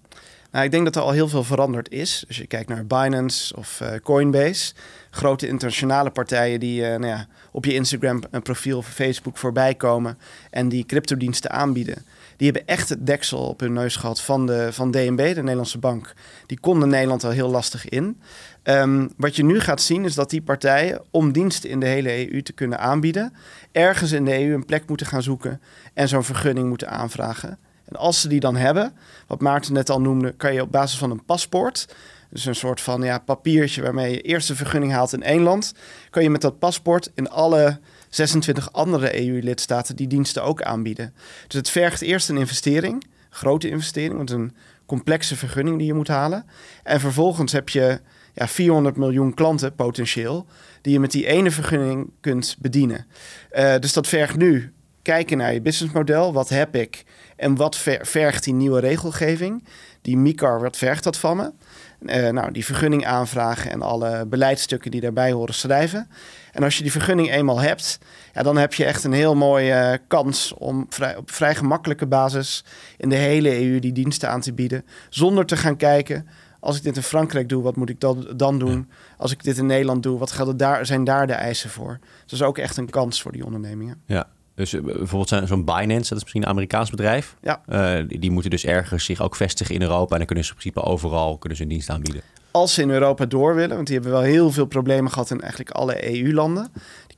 [0.55, 2.23] Nou, ik denk dat er al heel veel veranderd is.
[2.27, 4.73] Als je kijkt naar Binance of uh, Coinbase,
[5.09, 9.75] grote internationale partijen die uh, nou ja, op je Instagram een profiel of Facebook voorbij
[9.75, 10.17] komen
[10.49, 12.05] en die cryptodiensten aanbieden.
[12.37, 15.77] Die hebben echt het deksel op hun neus gehad van, de, van DNB, de Nederlandse
[15.77, 16.13] bank.
[16.45, 18.21] Die konden Nederland al heel lastig in.
[18.63, 22.31] Um, wat je nu gaat zien is dat die partijen, om diensten in de hele
[22.31, 23.33] EU te kunnen aanbieden,
[23.71, 25.61] ergens in de EU een plek moeten gaan zoeken
[25.93, 27.57] en zo'n vergunning moeten aanvragen.
[27.85, 28.93] En als ze die dan hebben,
[29.27, 31.95] wat Maarten net al noemde, kan je op basis van een paspoort,
[32.29, 35.73] dus een soort van ja, papiertje waarmee je eerst de vergunning haalt in één land,
[36.09, 41.13] kan je met dat paspoort in alle 26 andere EU-lidstaten die diensten ook aanbieden.
[41.47, 46.07] Dus het vergt eerst een investering, grote investering, want een complexe vergunning die je moet
[46.07, 46.45] halen.
[46.83, 47.99] En vervolgens heb je
[48.33, 50.45] ja, 400 miljoen klanten potentieel
[50.81, 53.05] die je met die ene vergunning kunt bedienen.
[53.51, 54.73] Uh, dus dat vergt nu
[55.05, 56.33] kijken naar je businessmodel.
[56.33, 57.03] Wat heb ik
[57.35, 59.63] en wat vergt die nieuwe regelgeving?
[60.01, 61.51] Die MICAR, wat vergt dat van me?
[61.99, 66.07] Uh, nou, die vergunning aanvragen en alle beleidsstukken die daarbij horen schrijven.
[66.51, 67.99] En als je die vergunning eenmaal hebt,
[68.33, 72.07] ja, dan heb je echt een heel mooie uh, kans om vrij, op vrij gemakkelijke
[72.07, 72.65] basis
[72.97, 74.85] in de hele EU die diensten aan te bieden.
[75.09, 76.27] Zonder te gaan kijken,
[76.59, 78.89] als ik dit in Frankrijk doe, wat moet ik dan, dan doen?
[79.17, 81.97] Als ik dit in Nederland doe, wat gelden daar, zijn daar de eisen voor?
[82.01, 84.01] Dus dat is ook echt een kans voor die ondernemingen.
[84.05, 87.35] Ja, dus eh, bijvoorbeeld zo'n Binance, dat is misschien een Amerikaans bedrijf.
[87.41, 87.61] Ja.
[87.69, 90.11] Uh, die, die, moeten dus ergens zich ook vestigen in Europa.
[90.11, 92.21] En dan kunnen ze in principe overal kunnen ze een dienst aanbieden.
[92.51, 95.41] Als ze in Europa door willen, want die hebben wel heel veel problemen gehad in
[95.41, 96.71] eigenlijk alle EU-landen.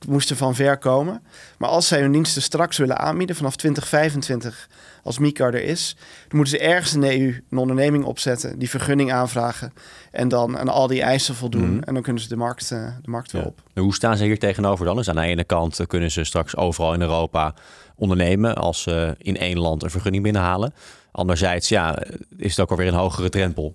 [0.06, 1.22] Moesten van ver komen.
[1.58, 4.68] Maar als zij hun diensten straks willen aanbieden vanaf 2025
[5.02, 5.96] als MICAR er is,
[6.28, 9.72] dan moeten ze ergens in de EU een onderneming opzetten, die vergunning aanvragen
[10.10, 11.74] en dan aan al die eisen voldoen.
[11.74, 11.82] Mhm.
[11.82, 13.60] En dan kunnen ze de markt, uh, de markt weer op.
[13.74, 14.96] hoe staan ze hier tegenover dan?
[14.96, 17.54] Dus aan de ene kant kunnen ze straks overal in Europa
[17.94, 20.74] ondernemen als ze in één land een vergunning binnenhalen.
[21.10, 22.02] Anderzijds ja,
[22.36, 23.74] is het ook alweer een hogere drempel.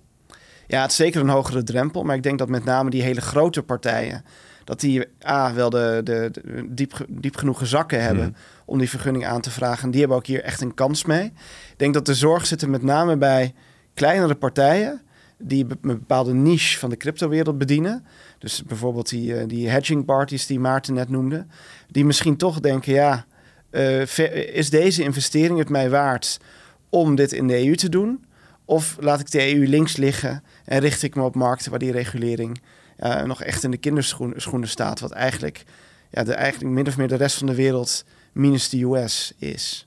[0.66, 2.02] Ja, het is zeker een hogere drempel.
[2.02, 4.24] Maar ik denk dat met name die hele grote partijen
[4.64, 6.30] dat die A, wel de, de,
[6.68, 8.34] diep, diep genoeg zakken hebben mhm.
[8.64, 9.90] om die vergunning aan te vragen.
[9.90, 11.24] Die hebben ook hier echt een kans mee.
[11.24, 13.54] Ik denk dat de zorg zit er met name bij
[13.94, 15.02] kleinere partijen
[15.38, 18.04] die een bepaalde niche van de cryptowereld bedienen.
[18.38, 21.46] Dus bijvoorbeeld die, uh, die hedging parties die Maarten net noemde.
[21.88, 23.24] Die misschien toch denken, ja,
[23.70, 24.18] uh,
[24.54, 26.40] is deze investering het mij waard
[26.88, 28.24] om dit in de EU te doen?
[28.64, 31.92] Of laat ik de EU links liggen en richt ik me op markten waar die
[31.92, 32.60] regulering
[32.98, 35.00] uh, nog echt in de kinderschoenen staat.
[35.00, 35.64] Wat eigenlijk,
[36.10, 39.86] ja, de, eigenlijk min of meer de rest van de wereld minus de US is.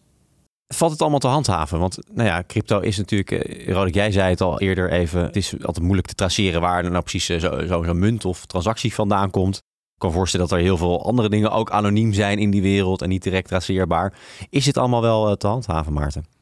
[0.67, 1.80] Valt het allemaal te handhaven?
[1.80, 5.36] Want nou ja, crypto is natuurlijk, uh, Roderick, jij zei het al eerder even, het
[5.36, 8.93] is altijd moeilijk te traceren waar nou precies uh, zo'n zo, zo munt of transactie
[8.93, 9.56] vandaan komt.
[9.56, 13.02] Ik kan voorstellen dat er heel veel andere dingen ook anoniem zijn in die wereld
[13.02, 14.13] en niet direct traceerbaar.
[14.50, 16.37] Is het allemaal wel te handhaven, Maarten?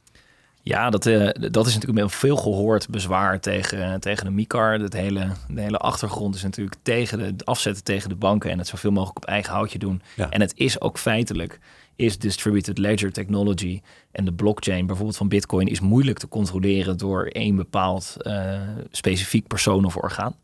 [0.67, 4.80] Ja, dat, uh, dat is natuurlijk veel gehoord bezwaar tegen, tegen de MICAR.
[4.80, 8.67] Het hele, de hele achtergrond is natuurlijk tegen de, afzetten tegen de banken en het
[8.67, 10.01] zoveel mogelijk op eigen houtje doen.
[10.30, 11.60] En het is ook feitelijk,
[11.95, 17.25] is distributed ledger technology en de blockchain bijvoorbeeld van Bitcoin is moeilijk te controleren door
[17.25, 18.60] één bepaald uh,
[18.91, 20.36] specifiek persoon of orgaan.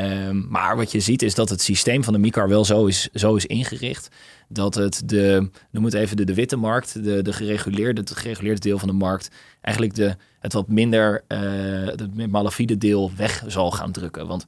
[0.00, 3.08] Um, maar wat je ziet is dat het systeem van de MICAR wel zo is,
[3.12, 4.08] zo is ingericht
[4.48, 8.88] dat het de, noem het even de, witte markt, de, de gereguleerde, gereguleerde deel van
[8.88, 11.38] de markt, eigenlijk de, het wat minder, uh,
[11.86, 14.26] het malafide deel weg zal gaan drukken.
[14.26, 14.46] Want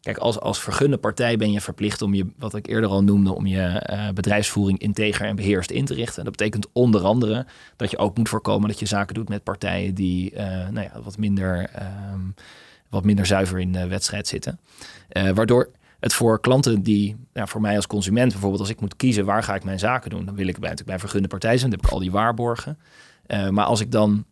[0.00, 3.34] kijk, als, als vergunde partij ben je verplicht om je, wat ik eerder al noemde,
[3.34, 6.24] om je uh, bedrijfsvoering integer en beheerst in te richten.
[6.24, 9.94] dat betekent onder andere dat je ook moet voorkomen dat je zaken doet met partijen
[9.94, 11.70] die uh, nou ja, wat minder.
[12.12, 12.34] Um,
[12.90, 14.60] wat minder zuiver in de wedstrijd zitten.
[15.34, 19.24] waardoor het voor klanten die, ja, voor mij als consument bijvoorbeeld, als ik moet kiezen
[19.24, 21.70] waar ga ik mijn zaken doen, dan wil ik bij, natuurlijk bij vergunde partij zijn,
[21.70, 22.78] dan heb ik al die waarborgen.
[23.26, 24.24] Uh, maar als ik dan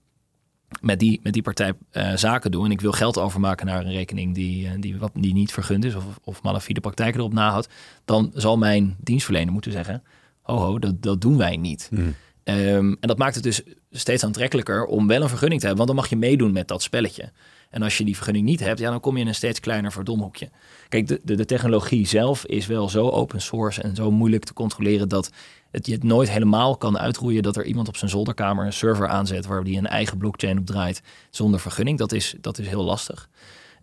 [0.81, 1.73] met die, met die partij
[2.15, 5.53] zaken doe en ik wil geld overmaken naar een rekening die, die, wat, die niet
[5.53, 7.69] vergund is of, of malafide praktijken erop nahoudt,
[8.05, 10.03] dan zal mijn dienstverlener moeten zeggen,
[10.43, 11.89] ho dat, dat doen wij niet.
[11.93, 12.15] Mm.
[12.49, 15.97] Um, en dat maakt het dus steeds aantrekkelijker om wel een vergunning te hebben, want
[15.97, 17.33] dan mag je meedoen met dat spelletje.
[17.71, 19.93] En als je die vergunning niet hebt, ja, dan kom je in een steeds kleiner
[19.93, 20.51] verdomhoekje.
[20.89, 24.53] Kijk, de, de, de, technologie zelf is wel zo open source en zo moeilijk te
[24.53, 25.31] controleren dat
[25.71, 29.09] het je het nooit helemaal kan uitroeien dat er iemand op zijn zolderkamer een server
[29.09, 31.99] aanzet waar die een eigen blockchain op draait zonder vergunning.
[31.99, 33.29] Dat is, dat is heel lastig.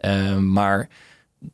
[0.01, 0.89] Uh, maar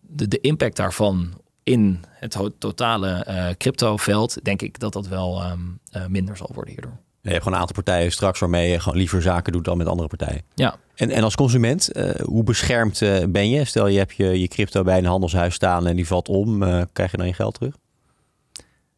[0.02, 5.80] de, de impact daarvan in het totale uh, crypto-veld, denk ik dat dat wel um,
[5.95, 6.97] uh, minder zal worden hierdoor.
[7.21, 9.88] Je hebt gewoon een aantal partijen straks waarmee je gewoon liever zaken doet dan met
[9.88, 10.41] andere partijen.
[10.56, 10.76] Ja.
[10.95, 13.65] En, en als consument, uh, hoe beschermd uh, ben je?
[13.65, 16.82] Stel je hebt je, je crypto bij een handelshuis staan en die valt om, uh,
[16.93, 17.76] krijg je dan je geld terug?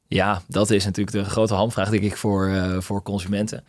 [0.08, 3.64] Ja, dat is natuurlijk de grote handvraag denk ik voor, voor consumenten.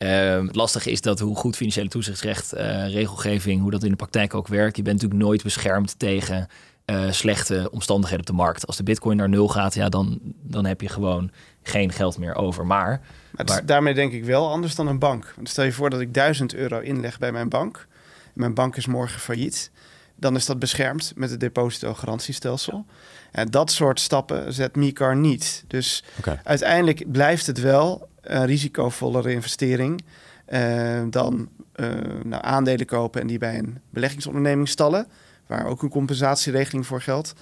[0.00, 3.96] Ehm, het lastige is dat hoe goed financiële toezichtsrecht, uh, regelgeving, hoe dat in de
[3.96, 4.76] praktijk ook werkt.
[4.76, 6.48] Je bent natuurlijk nooit beschermd tegen
[6.90, 8.66] uh, slechte omstandigheden op de markt.
[8.66, 11.30] Als de bitcoin naar nul gaat, ja, dan, dan heb je gewoon
[11.62, 12.66] geen geld meer over.
[12.66, 13.00] Maar,
[13.46, 15.32] maar, daarmee denk ik wel anders dan een bank.
[15.36, 17.86] Want stel je voor dat ik 1000 euro inleg bij mijn bank.
[18.32, 19.70] Mijn bank is morgen failliet.
[20.16, 22.86] Dan is dat beschermd met het depositogarantiestelsel.
[23.30, 25.64] En dat soort stappen zet Micar niet.
[25.66, 26.04] Dus
[26.44, 30.02] uiteindelijk blijft het wel een risicovollere investering
[30.48, 31.88] uh, dan uh,
[32.24, 35.06] nou, aandelen kopen en die bij een beleggingsonderneming stallen,
[35.50, 37.32] waar ook een compensatieregeling voor geldt.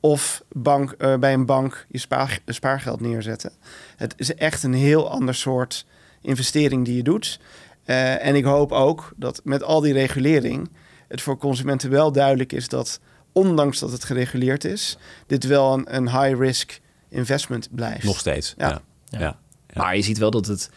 [0.00, 3.52] Of bank, uh, bij een bank je spaar, spaargeld neerzetten.
[3.96, 5.86] Het is echt een heel ander soort
[6.20, 7.40] investering die je doet.
[7.84, 10.70] en ik hoop ook dat met al die regulering
[11.08, 13.00] het voor consumenten wel duidelijk is dat,
[13.32, 18.04] ondanks dat het gereguleerd is, dit wel een, een high-risk investment blijft.
[18.04, 18.54] Nog steeds.
[18.56, 18.82] ja.
[19.04, 19.18] ja.
[19.18, 19.38] ja.
[19.74, 20.70] Maar je ziet wel dat het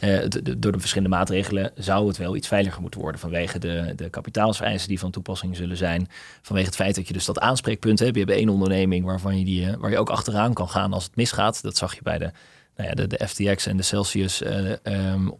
[0.00, 0.18] uh,
[0.58, 4.88] door de verschillende maatregelen zou het wel iets veiliger moeten worden vanwege de, de kapitaalsvereisen
[4.88, 6.08] die van toepassing zullen zijn.
[6.42, 8.14] Vanwege het feit dat je dus dat aanspreekpunt hebt.
[8.14, 11.04] Je hebt één onderneming waarvan je die, uh, waar je ook achteraan kan gaan als
[11.04, 11.62] het misgaat.
[11.62, 12.30] Dat zag je bij de,
[12.76, 15.32] nou ja, de, de FTX en de Celsius uh, um,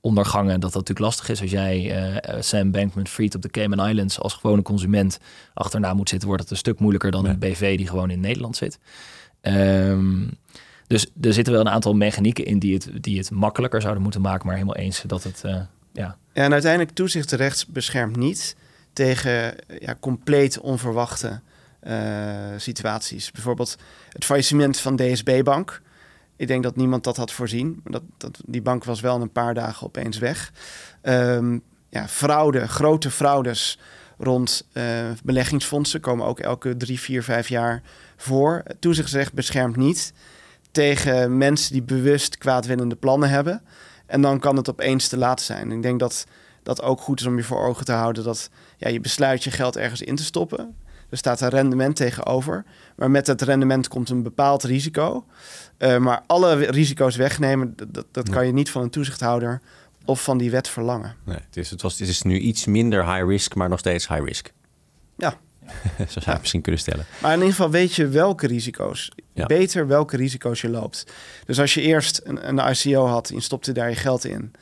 [0.00, 0.60] ondergangen.
[0.60, 4.62] Dat dat natuurlijk lastig is als jij Sam Bankman-Fried op de Cayman Islands als gewone
[4.62, 5.18] consument
[5.54, 6.28] achterna moet zitten.
[6.28, 8.78] Wordt het een stuk moeilijker dan een BV die gewoon in Nederland zit.
[9.42, 10.30] Um,
[10.92, 14.20] dus er zitten wel een aantal mechanieken in die het, die het makkelijker zouden moeten
[14.20, 15.42] maken, maar helemaal eens dat het.
[15.46, 15.60] Uh,
[15.92, 16.16] ja.
[16.32, 18.56] En uiteindelijk toezichtrecht beschermt niet
[18.92, 21.40] tegen ja, compleet onverwachte
[21.86, 21.94] uh,
[22.56, 23.30] situaties.
[23.30, 23.76] Bijvoorbeeld
[24.08, 25.82] het faillissement van DSB Bank.
[26.36, 27.80] Ik denk dat niemand dat had voorzien.
[27.84, 30.52] Dat, dat, die bank was wel een paar dagen opeens weg.
[31.02, 33.78] Um, ja, fraude, grote fraudes
[34.18, 34.84] rond uh,
[35.24, 37.82] beleggingsfondsen komen ook elke drie, vier, vijf jaar
[38.16, 38.62] voor.
[38.78, 40.12] Toezichtsrecht beschermt niet
[40.72, 43.62] tegen mensen die bewust kwaadwillende plannen hebben.
[44.06, 45.72] En dan kan het opeens te laat zijn.
[45.72, 46.26] Ik denk dat
[46.62, 49.50] dat ook goed is om je voor ogen te houden dat ja, je besluit je
[49.50, 50.76] geld ergens in te stoppen.
[51.10, 52.64] Er staat een rendement tegenover.
[52.96, 55.26] Maar met het rendement komt een bepaald risico.
[55.78, 59.60] Uh, maar alle risico's wegnemen, dat, dat kan je niet van een toezichthouder
[60.04, 61.16] of van die wet verlangen.
[61.24, 64.08] Nee, het, is, het, was, het is nu iets minder high risk, maar nog steeds
[64.08, 64.52] high risk.
[65.16, 65.34] Ja,
[66.12, 67.04] Zo zou je misschien kunnen stellen.
[67.20, 69.10] Maar in ieder geval weet je welke risico's.
[69.34, 71.06] Beter welke risico's je loopt.
[71.46, 74.52] Dus als je eerst een, een ICO had en je stopte daar je geld in.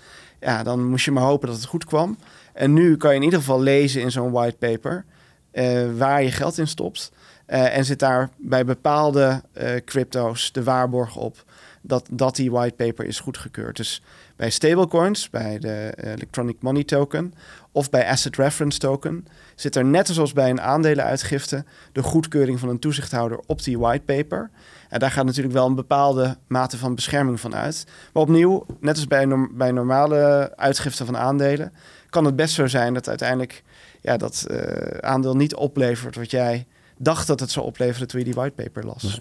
[0.40, 2.18] Ja, dan moest je maar hopen dat het goed kwam.
[2.52, 5.04] En nu kan je in ieder geval lezen in zo'n whitepaper
[5.52, 7.12] uh, waar je geld in stopt.
[7.46, 11.44] Uh, en zit daar bij bepaalde uh, crypto's de waarborg op
[11.80, 13.76] dat, dat die whitepaper is goedgekeurd.
[13.76, 14.02] Dus
[14.40, 17.34] bij stablecoins, bij de Electronic Money Token
[17.72, 22.68] of bij Asset Reference Token zit er net zoals bij een aandelenuitgifte de goedkeuring van
[22.68, 24.50] een toezichthouder op die whitepaper.
[24.88, 27.86] En daar gaat natuurlijk wel een bepaalde mate van bescherming van uit.
[28.12, 31.72] Maar opnieuw, net als bij, normale uitgifte van aandelen,
[32.10, 33.62] kan het best zo zijn dat uiteindelijk
[34.00, 34.58] ja, dat uh,
[35.00, 39.20] aandeel niet oplevert wat jij dacht dat het zou opleveren toen je die whitepaper las.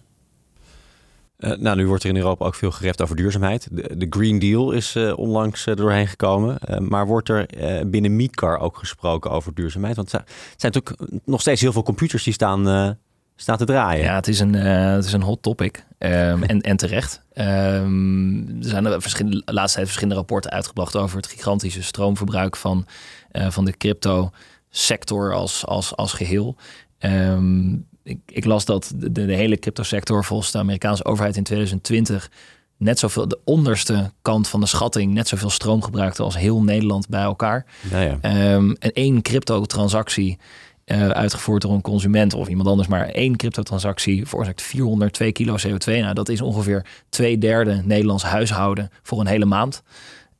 [1.39, 3.67] Uh, nou, nu wordt er in Europa ook veel gerept over duurzaamheid.
[3.71, 6.57] De, Green Deal is uh, onlangs uh, doorheen gekomen.
[6.79, 7.45] maar wordt er
[7.89, 9.95] binnen Meetcar ook gesproken over duurzaamheid?
[9.95, 10.23] Want het
[10.57, 12.97] zijn natuurlijk nog steeds heel veel computers die staan,
[13.35, 14.03] staan te draaien.
[14.03, 15.85] Ja, het is een, het is een hot topic.
[15.97, 17.23] Um, en, en terecht.
[17.33, 22.55] Um, er zijn er verschillende, de laatste tijd verschillende rapporten uitgebracht over het gigantische stroomverbruik
[22.55, 22.85] van,
[23.31, 24.31] van de crypto
[24.69, 26.55] sector als, als, als geheel.
[26.99, 32.29] Um, ik, ik, las dat de, de hele cryptosector volgens de Amerikaanse overheid in 2020
[32.77, 37.09] net zoveel, de onderste kant van de schatting, net zoveel stroom gebruikte als heel Nederland
[37.09, 37.65] bij elkaar.
[37.89, 38.53] Ja, ja.
[38.53, 40.37] Um, en één crypto-transactie
[40.85, 45.85] uh, uitgevoerd door een consument of iemand anders, maar één crypto-transactie veroorzaakt 402 kilo CO2.
[45.85, 49.83] Nou, dat is ongeveer twee derde Nederlands huishouden voor een hele maand.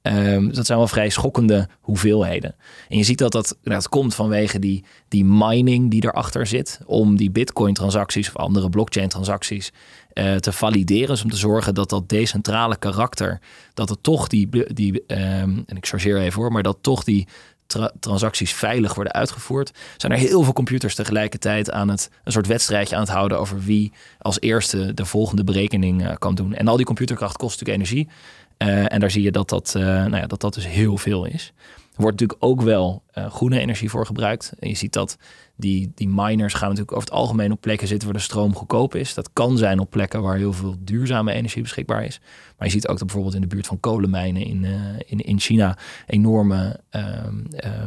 [0.01, 2.55] Um, dat zijn wel vrij schokkende hoeveelheden.
[2.89, 6.79] En je ziet dat dat, dat komt vanwege die, die mining die erachter zit.
[6.85, 9.71] Om die bitcoin-transacties of andere blockchain-transacties
[10.13, 11.07] uh, te valideren.
[11.07, 13.39] Dus om te zorgen dat dat decentrale karakter,
[13.73, 17.27] dat het toch die, die um, en ik chargeer even hoor, maar dat toch die
[17.65, 19.71] tra transacties veilig worden uitgevoerd.
[19.97, 23.59] Zijn er heel veel computers tegelijkertijd aan het een soort wedstrijdje aan het houden over
[23.63, 26.53] wie als eerste de volgende berekening uh, kan doen.
[26.53, 28.13] En al die computerkracht kost natuurlijk energie.
[28.63, 31.25] Uh, en daar zie je dat dat, uh, nou ja, dat dat dus heel veel
[31.25, 31.53] is.
[31.95, 34.53] Er wordt natuurlijk ook wel uh, groene energie voor gebruikt.
[34.59, 35.17] En je ziet dat
[35.55, 38.95] die, die miners gaan natuurlijk over het algemeen op plekken zitten waar de stroom goedkoop
[38.95, 39.13] is.
[39.13, 42.19] Dat kan zijn op plekken waar heel veel duurzame energie beschikbaar is.
[42.57, 44.65] Maar je ziet ook dat bijvoorbeeld in de buurt van kolenmijnen in,
[45.05, 47.35] in, in China enorme ehm,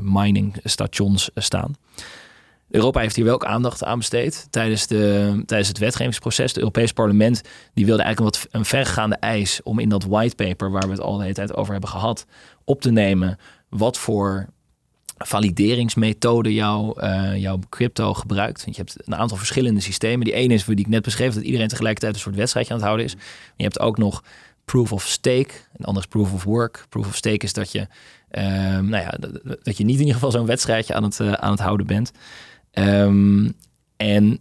[0.01, 1.75] miningstations staan.
[2.73, 6.51] Europa heeft hier wel aandacht aan besteed tijdens, de, tijdens het wetgevingsproces.
[6.51, 7.43] Het Europees Parlement
[7.75, 11.01] die wilde eigenlijk een wat een vergaande eis om in dat whitepaper, waar we het
[11.01, 12.27] al de hele tijd over hebben gehad,
[12.65, 14.47] op te nemen wat voor
[15.19, 18.65] valideringsmethode jouw, uh, jouw crypto gebruikt.
[18.65, 20.25] Want je hebt een aantal verschillende systemen.
[20.25, 22.89] Die ene is, die ik net beschreef, dat iedereen tegelijkertijd een soort wedstrijdje aan het
[22.89, 23.17] houden is.
[23.57, 24.23] je hebt ook nog
[24.65, 25.51] proof of stake.
[25.77, 26.87] En anders proof of work.
[26.89, 29.15] Proof of stake is dat je, um, nou ja,
[29.63, 32.13] dat je niet in ieder geval zo'n wedstrijdje aan het, uh, aan het houden bent.
[32.73, 33.53] Um,
[33.97, 34.41] en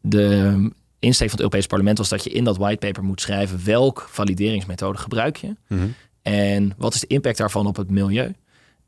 [0.00, 4.06] de insteek van het Europees Parlement was dat je in dat whitepaper moet schrijven welk
[4.10, 5.56] valideringsmethode gebruik je.
[5.68, 8.34] Mm En wat is de impact daarvan op het milieu?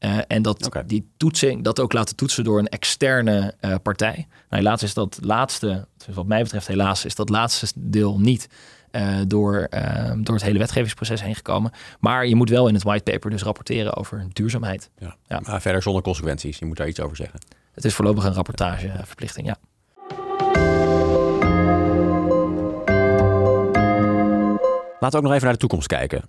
[0.00, 4.14] Uh, en dat die toetsing, dat ook laten toetsen door een externe uh, partij.
[4.48, 8.48] Nou, helaas is dat laatste, wat mij betreft helaas, is dat laatste deel niet
[8.92, 9.68] uh, door,
[10.16, 11.72] door het hele wetgevingsproces heen gekomen.
[12.00, 14.90] Maar je moet wel in het whitepaper dus rapporteren over duurzaamheid.
[14.98, 15.16] Ja.
[15.26, 15.40] ja.
[15.40, 16.58] Maar verder zonder consequenties.
[16.58, 17.40] Je moet daar iets over zeggen.
[17.74, 19.56] Het is voorlopig een rapportageverplichting, ja.
[25.00, 26.22] Laten we ook nog even naar de toekomst kijken.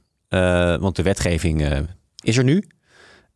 [0.80, 1.88] want de wetgeving
[2.24, 2.68] is er nu.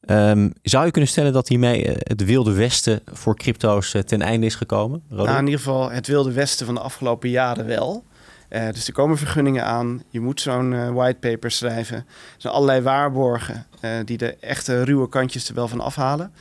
[0.05, 4.21] Um, zou je kunnen stellen dat hiermee uh, het wilde westen voor crypto's uh, ten
[4.21, 5.03] einde is gekomen?
[5.09, 8.03] Nou, in ieder geval het wilde westen van de afgelopen jaren wel.
[8.49, 10.03] Uh, dus er komen vergunningen aan.
[10.09, 11.97] Je moet zo'n whitepaper schrijven.
[11.97, 12.05] Er
[12.37, 13.65] zijn allerlei waarborgen
[14.05, 16.33] die de echte ruwe kantjes er wel van afhalen.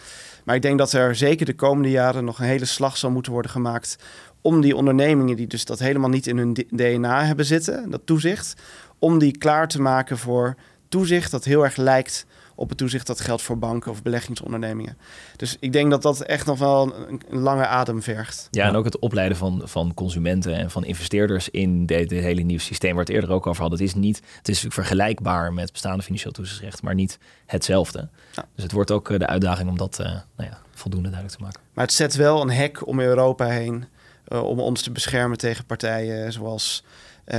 [0.49, 3.33] Maar ik denk dat er zeker de komende jaren nog een hele slag zal moeten
[3.33, 3.99] worden gemaakt
[4.41, 8.55] om die ondernemingen die dus dat helemaal niet in hun DNA hebben zitten, dat toezicht,
[8.99, 10.55] om die klaar te maken voor
[10.89, 12.27] toezicht dat heel erg lijkt
[12.59, 14.99] op het toezicht dat geldt voor banken of beleggingsondernemingen.
[15.37, 18.49] Dus ik denk dat dat echt nog wel een, lange adem vergt.
[18.51, 22.59] Ja, en ook het opleiden van, van consumenten en van investeerders in dit hele nieuw
[22.59, 23.79] systeem waar we het eerder ook over hadden.
[23.79, 28.09] Het is niet, het is vergelijkbaar met bestaande financieel toezichtsrecht, maar niet hetzelfde.
[28.55, 31.45] Dus het wordt ook eh, de uitdaging om dat uh, nou ja, voldoende duidelijk te
[31.45, 31.61] maken.
[31.73, 33.85] Maar het zet wel een hek om Europa heen
[34.29, 36.85] uh, om ons te beschermen tegen partijen zoals
[37.27, 37.39] uh,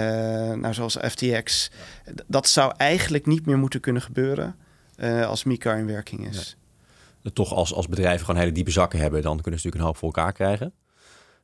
[0.53, 1.71] nou, zoals FTX.
[2.27, 4.55] Dat zou eigenlijk niet meer moeten kunnen gebeuren
[5.01, 6.57] uh, als Mika in werking is.
[7.33, 9.97] Toch als, als bedrijven gewoon hele diepe zakken hebben, dan kunnen ze natuurlijk een hoop
[9.97, 10.73] voor elkaar krijgen.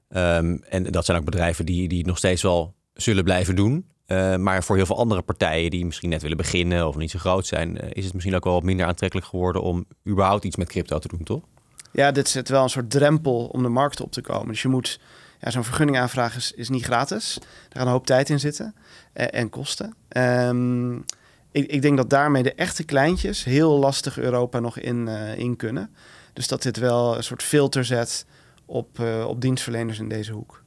[0.10, 3.86] Um, en dat zijn ook bedrijven die, die nog steeds wel zullen blijven doen.
[4.08, 7.20] Uh, maar voor heel veel andere partijen die misschien net willen beginnen of niet zo
[7.20, 10.56] groot zijn, uh, is het misschien ook wel wat minder aantrekkelijk geworden om überhaupt iets
[10.56, 11.44] met crypto te doen, toch?
[11.92, 14.48] Ja, dit zet wel een soort drempel om de markt op te komen.
[14.48, 15.00] Dus je moet,
[15.40, 17.36] ja, zo'n vergunning aanvragen is, is, niet gratis.
[17.36, 18.76] Er gaat een hoop tijd in zitten
[19.14, 19.96] en, en kosten.
[20.18, 21.06] Um,
[21.56, 25.56] ik, ik, denk dat daarmee de echte kleintjes heel lastig Europa nog in, uh, in
[25.56, 25.90] kunnen.
[26.34, 28.26] Dus dat dit wel een soort filter zet
[28.66, 30.64] op, uh, op dienstverleners in deze hoek.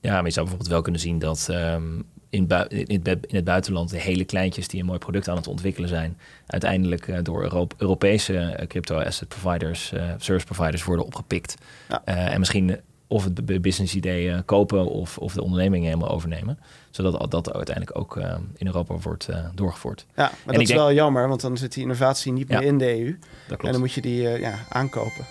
[0.00, 3.44] Ja, maar je zou bijvoorbeeld wel kunnen zien dat um, in, in, het in, het
[3.44, 7.42] buitenland de hele kleintjes die een mooi product aan het ontwikkelen zijn, uiteindelijk uh, door
[7.42, 11.54] Euro Europese crypto asset providers, service providers worden opgepikt.
[11.88, 12.04] Ja.
[12.04, 16.58] en misschien of het business idee kopen of, of de onderneming helemaal overnemen.
[16.94, 20.06] Zodat dat uiteindelijk ook uh, in Europa wordt uh, doorgevoerd.
[20.16, 23.00] Ja, maar dat is wel jammer, want dan zit die innovatie niet meer in de
[23.00, 23.10] EU.
[23.10, 23.64] Dat klopt.
[23.64, 25.24] En dan moet je die uh, ja, aankopen.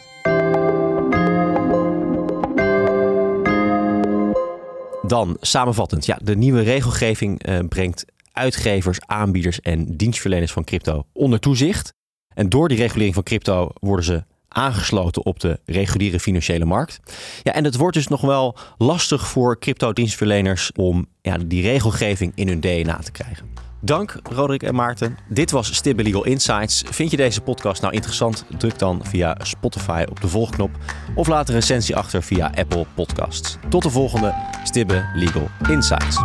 [5.07, 11.93] Dan samenvattend, ja, de nieuwe regelgeving brengt uitgevers, aanbieders en dienstverleners van crypto onder toezicht.
[12.33, 14.23] En door die regulering van crypto worden ze
[14.53, 16.99] aangesloten op de reguliere financiële markt.
[17.43, 22.47] Ja, en het wordt dus nog wel lastig voor crypto-dienstverleners om ja, die regelgeving in
[22.47, 23.53] hun DNA te krijgen.
[23.85, 25.17] Dank Roderick en Maarten.
[25.29, 26.83] Dit was Stibbe Legal Insights.
[26.89, 28.45] Vind je deze podcast nou interessant?
[28.57, 30.69] Druk dan via Spotify op de volgknop
[31.15, 33.57] of laat een recensie achter via Apple Podcasts.
[33.69, 34.33] Tot de volgende
[34.63, 36.17] Stibbe Legal Insights.